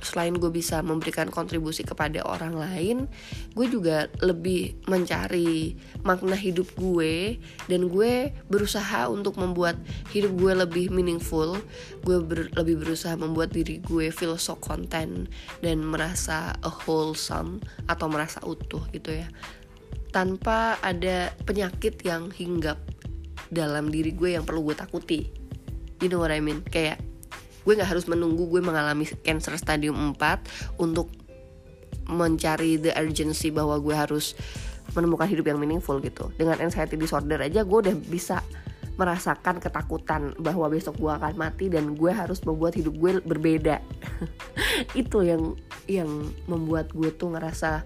selain 0.00 0.34
gue 0.36 0.50
bisa 0.52 0.78
memberikan 0.80 1.26
kontribusi 1.28 1.82
kepada 1.82 2.22
orang 2.22 2.54
lain 2.54 3.10
gue 3.58 3.66
juga 3.66 4.06
lebih 4.22 4.78
mencari 4.86 5.74
makna 6.06 6.38
hidup 6.38 6.70
gue 6.78 7.36
dan 7.66 7.90
gue 7.90 8.30
berusaha 8.46 9.10
untuk 9.10 9.34
membuat 9.36 9.74
hidup 10.14 10.32
gue 10.38 10.52
lebih 10.54 10.86
meaningful. 10.94 11.58
Gue 12.06 12.22
ber, 12.22 12.48
lebih 12.54 12.80
berusaha 12.80 13.18
membuat 13.18 13.52
diri 13.52 13.82
gue 13.82 14.10
feel 14.14 14.38
so 14.38 14.56
content 14.58 15.28
dan 15.60 15.82
merasa 15.82 16.54
a 16.62 16.70
wholesome 16.70 17.60
atau 17.90 18.06
merasa 18.06 18.38
utuh 18.46 18.82
gitu 18.94 19.18
ya. 19.18 19.28
Tanpa 20.14 20.80
ada 20.80 21.34
penyakit 21.44 22.00
yang 22.06 22.32
hinggap 22.32 22.80
dalam 23.52 23.92
diri 23.92 24.12
gue 24.14 24.36
yang 24.36 24.44
perlu 24.44 24.64
gue 24.64 24.76
takuti. 24.76 25.20
You 25.98 26.08
know 26.08 26.22
what 26.22 26.30
I 26.30 26.38
mean? 26.38 26.62
Kayak 26.62 27.02
gue 27.68 27.76
nggak 27.76 27.92
harus 27.92 28.08
menunggu 28.08 28.48
gue 28.48 28.64
mengalami 28.64 29.04
cancer 29.20 29.52
stadium 29.60 30.16
4 30.16 30.80
untuk 30.80 31.12
mencari 32.08 32.80
the 32.80 32.96
urgency 32.96 33.52
bahwa 33.52 33.76
gue 33.76 33.92
harus 33.92 34.32
menemukan 34.96 35.28
hidup 35.28 35.52
yang 35.52 35.60
meaningful 35.60 36.00
gitu. 36.00 36.32
Dengan 36.40 36.56
anxiety 36.64 36.96
disorder 36.96 37.36
aja 37.44 37.68
gue 37.68 37.78
udah 37.84 37.92
bisa 38.08 38.40
merasakan 38.96 39.60
ketakutan 39.60 40.32
bahwa 40.40 40.72
besok 40.72 40.96
gue 40.96 41.12
akan 41.12 41.36
mati 41.36 41.68
dan 41.68 41.92
gue 41.92 42.08
harus 42.08 42.40
membuat 42.40 42.72
hidup 42.72 42.96
gue 42.96 43.20
berbeda. 43.20 43.84
Itu 45.04 45.20
yang 45.28 45.52
yang 45.84 46.08
membuat 46.48 46.96
gue 46.96 47.12
tuh 47.12 47.36
ngerasa 47.36 47.84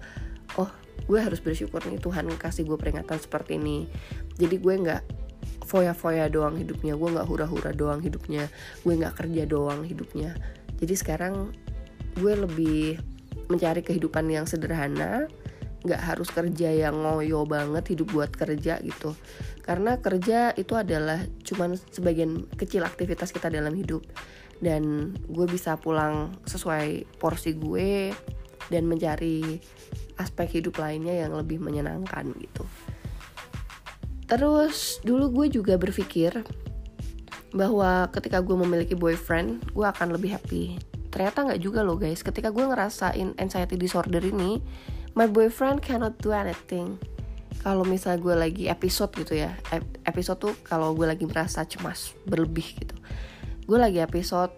oh 0.63 0.71
gue 1.11 1.19
harus 1.19 1.43
bersyukur 1.43 1.83
nih 1.83 1.99
Tuhan 1.99 2.31
kasih 2.39 2.63
gue 2.63 2.79
peringatan 2.79 3.19
seperti 3.19 3.59
ini. 3.59 3.91
Jadi 4.39 4.55
gue 4.63 4.73
nggak 4.79 5.22
foya-foya 5.63 6.29
doang 6.29 6.59
hidupnya. 6.59 6.93
Gue 6.95 7.09
nggak 7.11 7.27
hura-hura 7.27 7.71
doang 7.73 7.99
hidupnya. 8.03 8.47
Gue 8.83 8.99
nggak 8.99 9.15
kerja 9.19 9.43
doang 9.47 9.83
hidupnya. 9.83 10.35
Jadi 10.79 10.93
sekarang 10.93 11.55
gue 12.19 12.33
lebih 12.35 12.99
mencari 13.49 13.81
kehidupan 13.81 14.29
yang 14.29 14.45
sederhana. 14.45 15.27
Nggak 15.83 16.01
harus 16.01 16.29
kerja 16.31 16.69
yang 16.71 17.03
ngoyo 17.03 17.43
banget 17.43 17.91
hidup 17.91 18.11
buat 18.15 18.31
kerja 18.31 18.79
gitu. 18.79 19.15
Karena 19.63 19.99
kerja 19.99 20.55
itu 20.55 20.75
adalah 20.75 21.23
cuman 21.43 21.75
sebagian 21.91 22.47
kecil 22.55 22.83
aktivitas 22.87 23.31
kita 23.35 23.51
dalam 23.51 23.75
hidup. 23.75 24.03
Dan 24.63 25.11
gue 25.27 25.47
bisa 25.49 25.75
pulang 25.75 26.31
sesuai 26.47 27.19
porsi 27.19 27.55
gue 27.59 28.15
dan 28.71 28.87
mencari 28.87 29.59
aspek 30.15 30.61
hidup 30.61 30.79
lainnya 30.79 31.25
yang 31.25 31.35
lebih 31.35 31.59
menyenangkan 31.59 32.31
gitu 32.39 32.63
Terus 34.33 34.97
dulu 35.05 35.29
gue 35.29 35.61
juga 35.61 35.77
berpikir 35.77 36.41
bahwa 37.53 38.09
ketika 38.09 38.41
gue 38.41 38.57
memiliki 38.57 38.97
boyfriend, 38.97 39.61
gue 39.77 39.85
akan 39.85 40.17
lebih 40.17 40.33
happy. 40.33 40.81
Ternyata 41.13 41.45
nggak 41.45 41.61
juga 41.61 41.85
loh 41.85 42.01
guys. 42.01 42.25
Ketika 42.25 42.49
gue 42.49 42.65
ngerasain 42.65 43.37
anxiety 43.37 43.77
disorder 43.77 44.25
ini, 44.25 44.57
my 45.13 45.29
boyfriend 45.29 45.85
cannot 45.85 46.17
do 46.17 46.33
anything. 46.33 46.97
Kalau 47.61 47.85
misalnya 47.85 48.25
gue 48.25 48.33
lagi 48.33 48.63
episode 48.73 49.13
gitu 49.21 49.37
ya, 49.37 49.53
episode 50.09 50.41
tuh 50.41 50.53
kalau 50.65 50.97
gue 50.97 51.05
lagi 51.05 51.29
merasa 51.29 51.61
cemas 51.69 52.17
berlebih 52.25 52.65
gitu. 52.81 52.97
Gue 53.69 53.77
lagi 53.77 54.01
episode 54.01 54.49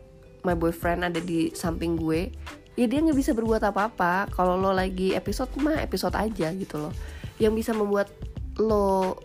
my 0.48 0.56
boyfriend 0.56 1.04
ada 1.04 1.20
di 1.20 1.52
samping 1.52 2.00
gue 2.00 2.32
ya 2.80 2.86
dia 2.86 3.02
nggak 3.02 3.18
bisa 3.18 3.32
berbuat 3.34 3.66
apa-apa 3.66 4.30
kalau 4.36 4.60
lo 4.60 4.76
lagi 4.76 5.16
episode 5.16 5.50
mah 5.58 5.80
episode 5.80 6.14
aja 6.14 6.52
gitu 6.54 6.76
loh 6.76 6.94
yang 7.42 7.56
bisa 7.56 7.72
membuat 7.72 8.12
lo 8.60 9.16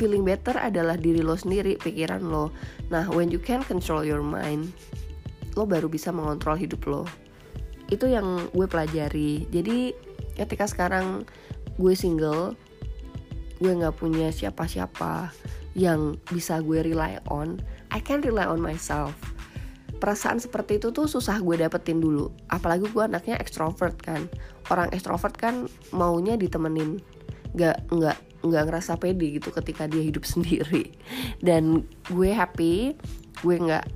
feeling 0.00 0.24
better 0.24 0.56
adalah 0.56 0.96
diri 0.96 1.20
lo 1.20 1.36
sendiri 1.36 1.76
pikiran 1.76 2.24
lo. 2.24 2.48
Nah 2.88 3.04
when 3.12 3.28
you 3.28 3.36
can 3.36 3.60
control 3.68 4.00
your 4.00 4.24
mind 4.24 4.72
lo 5.52 5.68
baru 5.68 5.92
bisa 5.92 6.08
mengontrol 6.08 6.56
hidup 6.56 6.88
lo. 6.88 7.04
Itu 7.92 8.08
yang 8.08 8.48
gue 8.56 8.64
pelajari. 8.64 9.44
Jadi 9.52 9.92
ketika 10.40 10.64
sekarang 10.64 11.28
gue 11.76 11.92
single 11.92 12.56
gue 13.60 13.76
nggak 13.76 14.00
punya 14.00 14.32
siapa-siapa 14.32 15.36
yang 15.76 16.16
bisa 16.32 16.64
gue 16.64 16.80
rely 16.80 17.20
on 17.28 17.60
I 17.92 18.00
can 18.00 18.24
rely 18.24 18.48
on 18.48 18.64
myself. 18.64 19.12
Perasaan 20.00 20.40
seperti 20.40 20.80
itu 20.80 20.88
tuh 20.96 21.04
susah 21.04 21.44
gue 21.44 21.60
dapetin 21.60 22.00
dulu. 22.00 22.32
Apalagi 22.48 22.88
gue 22.88 23.04
anaknya 23.04 23.36
ekstrovert 23.36 24.00
kan. 24.00 24.32
Orang 24.72 24.88
ekstrovert 24.96 25.36
kan 25.36 25.68
maunya 25.92 26.40
ditemenin. 26.40 27.04
Nggak 27.52 27.84
nggak 27.92 28.29
nggak 28.40 28.64
ngerasa 28.72 28.96
pede 28.96 29.36
gitu 29.40 29.52
ketika 29.52 29.86
dia 29.86 30.02
hidup 30.04 30.24
sendiri. 30.32 30.92
Dan 31.40 31.84
gue 32.08 32.30
happy 32.32 32.96
gue 33.40 33.56
nggak 33.56 33.86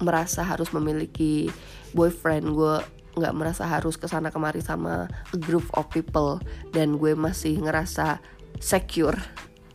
merasa 0.00 0.46
harus 0.46 0.70
memiliki 0.70 1.50
boyfriend 1.92 2.54
gue 2.54 2.74
nggak 3.18 3.34
merasa 3.34 3.66
harus 3.66 3.98
ke 3.98 4.06
sana 4.06 4.30
kemari 4.30 4.62
sama 4.62 5.10
a 5.10 5.36
group 5.36 5.66
of 5.74 5.90
people 5.90 6.38
dan 6.70 6.96
gue 7.02 7.18
masih 7.18 7.58
ngerasa 7.58 8.22
secure 8.62 9.18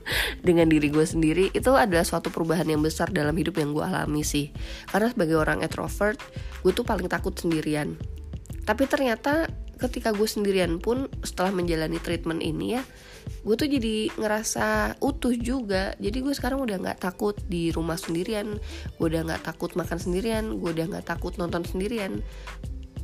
dengan 0.47 0.71
diri 0.71 0.87
gue 0.87 1.03
sendiri. 1.03 1.51
Itu 1.51 1.75
adalah 1.75 2.07
suatu 2.07 2.31
perubahan 2.31 2.67
yang 2.67 2.79
besar 2.79 3.11
dalam 3.11 3.35
hidup 3.35 3.59
yang 3.59 3.75
gue 3.75 3.83
alami 3.83 4.23
sih. 4.23 4.55
Karena 4.87 5.11
sebagai 5.11 5.35
orang 5.35 5.59
introvert 5.63 6.19
gue 6.63 6.71
tuh 6.71 6.87
paling 6.87 7.11
takut 7.11 7.35
sendirian. 7.35 7.99
Tapi 8.63 8.87
ternyata 8.87 9.51
ketika 9.75 10.15
gue 10.15 10.27
sendirian 10.27 10.79
pun 10.79 11.11
setelah 11.27 11.51
menjalani 11.51 11.99
treatment 11.99 12.39
ini 12.39 12.79
ya 12.79 12.83
gue 13.43 13.55
tuh 13.59 13.67
jadi 13.67 14.07
ngerasa 14.15 14.97
utuh 15.03 15.35
juga. 15.35 15.93
Jadi 15.99 16.23
gue 16.23 16.33
sekarang 16.33 16.63
udah 16.63 16.79
nggak 16.79 16.99
takut 17.03 17.35
di 17.47 17.69
rumah 17.75 17.99
sendirian. 17.99 18.55
Gue 18.95 19.07
udah 19.11 19.27
nggak 19.27 19.43
takut 19.43 19.75
makan 19.75 19.99
sendirian. 19.99 20.59
Gue 20.63 20.71
udah 20.71 20.85
nggak 20.87 21.07
takut 21.07 21.35
nonton 21.35 21.67
sendirian. 21.67 22.23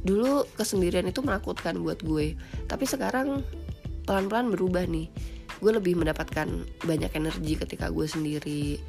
Dulu 0.04 0.48
kesendirian 0.56 1.08
itu 1.12 1.20
menakutkan 1.20 1.80
buat 1.84 2.00
gue. 2.00 2.40
Tapi 2.72 2.86
sekarang 2.88 3.44
pelan-pelan 4.08 4.56
berubah 4.56 4.88
nih. 4.88 5.12
Gue 5.60 5.76
lebih 5.76 6.00
mendapatkan 6.00 6.48
banyak 6.88 7.12
energi 7.20 7.60
ketika 7.60 7.92
gue 7.92 8.08
sendiri. 8.08 8.80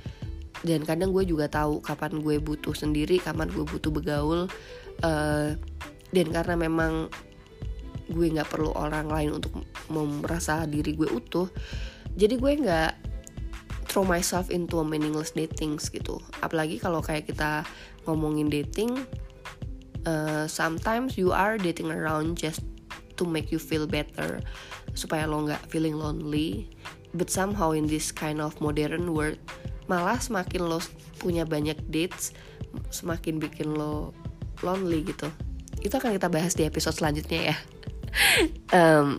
Dan 0.63 0.87
kadang 0.87 1.11
gue 1.11 1.27
juga 1.27 1.51
tahu 1.51 1.83
kapan 1.83 2.21
gue 2.21 2.37
butuh 2.39 2.77
sendiri 2.77 3.19
kapan 3.19 3.51
gue 3.51 3.67
butuh 3.67 3.91
begaul. 3.91 4.47
Uh, 5.01 5.57
dan 6.11 6.27
karena 6.31 6.55
memang 6.59 7.09
gue 8.11 8.27
nggak 8.35 8.51
perlu 8.51 8.75
orang 8.75 9.07
lain 9.07 9.39
untuk 9.39 9.55
merasa 9.91 10.67
diri 10.67 10.99
gue 10.99 11.07
utuh 11.07 11.47
jadi 12.19 12.35
gue 12.37 12.53
nggak 12.67 12.93
throw 13.91 14.07
myself 14.07 14.55
into 14.55 14.79
a 14.79 14.87
meaningless 14.87 15.35
dating 15.35 15.83
gitu. 15.83 16.23
Apalagi 16.47 16.79
kalau 16.79 17.03
kayak 17.03 17.27
kita 17.27 17.67
ngomongin 18.07 18.47
dating 18.47 19.03
uh, 20.07 20.47
sometimes 20.47 21.19
you 21.19 21.35
are 21.35 21.59
dating 21.59 21.91
around 21.91 22.39
just 22.39 22.63
to 23.19 23.27
make 23.27 23.51
you 23.51 23.59
feel 23.59 23.91
better 23.91 24.39
supaya 24.95 25.27
lo 25.27 25.43
nggak 25.43 25.67
feeling 25.67 25.99
lonely. 25.99 26.71
But 27.11 27.27
somehow 27.35 27.75
in 27.75 27.91
this 27.91 28.15
kind 28.15 28.39
of 28.39 28.55
modern 28.63 29.11
world 29.11 29.43
malah 29.91 30.23
semakin 30.23 30.71
lo 30.71 30.79
punya 31.19 31.43
banyak 31.43 31.77
dates 31.91 32.31
semakin 32.95 33.43
bikin 33.43 33.75
lo 33.75 34.15
lonely 34.63 35.03
gitu. 35.03 35.27
Itu 35.83 35.99
akan 35.99 36.15
kita 36.15 36.31
bahas 36.31 36.55
di 36.55 36.63
episode 36.63 36.95
selanjutnya 36.95 37.51
ya 37.51 37.57
um, 38.75 39.19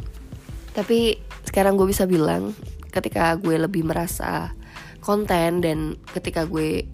tapi 0.72 1.20
sekarang 1.48 1.76
gue 1.76 1.88
bisa 1.90 2.08
bilang 2.08 2.56
ketika 2.92 3.36
gue 3.40 3.56
lebih 3.60 3.88
merasa 3.88 4.52
konten 5.04 5.64
dan 5.64 5.98
ketika 6.16 6.48
gue 6.48 6.86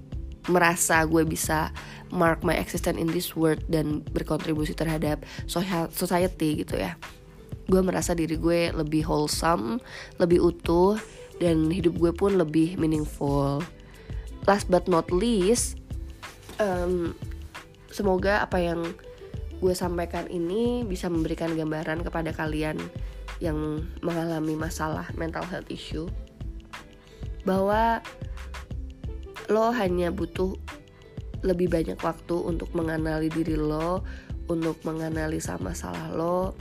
merasa 0.47 1.03
gue 1.03 1.27
bisa 1.27 1.75
mark 2.09 2.39
my 2.41 2.55
existence 2.55 2.95
in 2.95 3.11
this 3.11 3.35
world 3.35 3.59
dan 3.67 3.99
berkontribusi 4.15 4.71
terhadap 4.71 5.21
society 5.91 6.63
gitu 6.63 6.79
ya 6.79 6.95
gue 7.67 7.81
merasa 7.83 8.15
diri 8.15 8.39
gue 8.39 8.71
lebih 8.71 9.03
wholesome 9.03 9.83
lebih 10.15 10.39
utuh 10.39 10.95
dan 11.37 11.69
hidup 11.69 11.97
gue 11.97 12.11
pun 12.13 12.35
lebih 12.37 12.75
meaningful. 12.81 13.61
Last 14.49 14.69
but 14.71 14.89
not 14.89 15.09
least 15.13 15.77
um, 16.57 17.13
semoga 17.93 18.45
apa 18.45 18.57
yang 18.61 18.81
gue 19.57 19.73
sampaikan 19.73 20.29
ini 20.29 20.85
bisa 20.85 21.09
memberikan 21.09 21.53
gambaran 21.57 22.05
kepada 22.05 22.29
kalian 22.33 22.77
yang 23.41 23.85
mengalami 24.05 24.53
masalah 24.57 25.09
mental 25.17 25.45
health 25.45 25.69
issue 25.69 26.09
bahwa 27.45 28.01
lo 29.47 29.71
hanya 29.71 30.11
butuh 30.11 30.57
lebih 31.45 31.69
banyak 31.71 31.95
waktu 32.01 32.35
untuk 32.35 32.73
mengenali 32.73 33.31
diri 33.31 33.55
lo, 33.55 34.03
untuk 34.51 34.81
menganalisa 34.83 35.55
masalah 35.61 36.11
lo, 36.11 36.57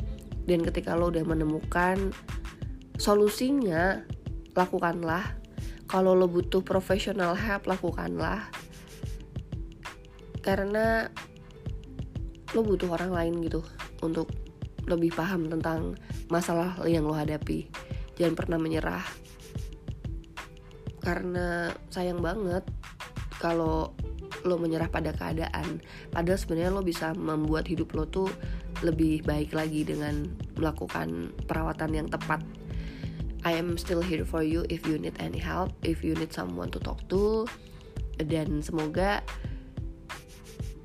dan 0.46 0.62
ketika 0.62 0.94
lo 0.94 1.10
udah 1.10 1.26
menemukan 1.26 2.14
solusinya, 3.00 4.06
lakukanlah. 4.54 5.34
Kalau 5.86 6.14
lo 6.14 6.30
butuh 6.30 6.62
professional 6.62 7.34
help, 7.34 7.66
lakukanlah. 7.66 8.46
Karena 10.42 11.10
lo 12.56 12.64
butuh 12.64 12.88
orang 12.88 13.12
lain 13.12 13.44
gitu 13.44 13.60
untuk 14.00 14.32
lebih 14.88 15.12
paham 15.12 15.52
tentang 15.52 15.92
masalah 16.32 16.80
yang 16.88 17.04
lo 17.04 17.12
hadapi. 17.12 17.68
Jangan 18.16 18.32
pernah 18.32 18.56
menyerah. 18.56 19.04
Karena 21.04 21.68
sayang 21.92 22.24
banget 22.24 22.64
kalau 23.36 23.92
lo 24.46 24.56
menyerah 24.56 24.86
pada 24.86 25.10
keadaan 25.10 25.82
padahal 26.14 26.38
sebenarnya 26.38 26.70
lo 26.70 26.82
bisa 26.86 27.10
membuat 27.18 27.66
hidup 27.66 27.90
lo 27.98 28.06
tuh 28.06 28.30
lebih 28.86 29.26
baik 29.26 29.50
lagi 29.50 29.82
dengan 29.82 30.30
melakukan 30.54 31.34
perawatan 31.50 31.90
yang 31.90 32.06
tepat 32.06 32.38
I 33.42 33.58
am 33.58 33.74
still 33.74 34.02
here 34.02 34.22
for 34.22 34.46
you 34.46 34.62
if 34.70 34.86
you 34.86 35.02
need 35.02 35.18
any 35.18 35.42
help 35.42 35.74
if 35.82 36.06
you 36.06 36.14
need 36.14 36.30
someone 36.30 36.70
to 36.74 36.78
talk 36.78 37.02
to 37.10 37.46
dan 38.22 38.62
semoga 38.62 39.20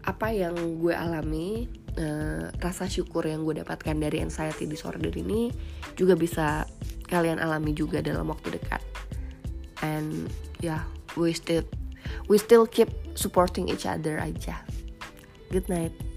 apa 0.05 0.33
yang 0.33 0.53
gue 0.81 0.93
alami 0.93 1.69
uh, 1.97 2.49
rasa 2.57 2.89
syukur 2.89 3.25
yang 3.25 3.45
gue 3.45 3.61
dapatkan 3.61 3.95
dari 3.97 4.21
anxiety 4.21 4.65
disorder 4.65 5.13
ini 5.13 5.53
juga 5.93 6.17
bisa 6.17 6.65
kalian 7.07 7.37
alami 7.37 7.75
juga 7.75 8.01
dalam 8.01 8.29
waktu 8.29 8.57
dekat. 8.57 8.81
And 9.81 10.29
yeah 10.61 10.85
we 11.17 11.33
still 11.33 11.65
we 12.29 12.37
still 12.37 12.69
keep 12.69 12.89
supporting 13.13 13.69
each 13.69 13.85
other 13.85 14.17
aja. 14.21 14.61
Good 15.51 15.67
night 15.67 16.10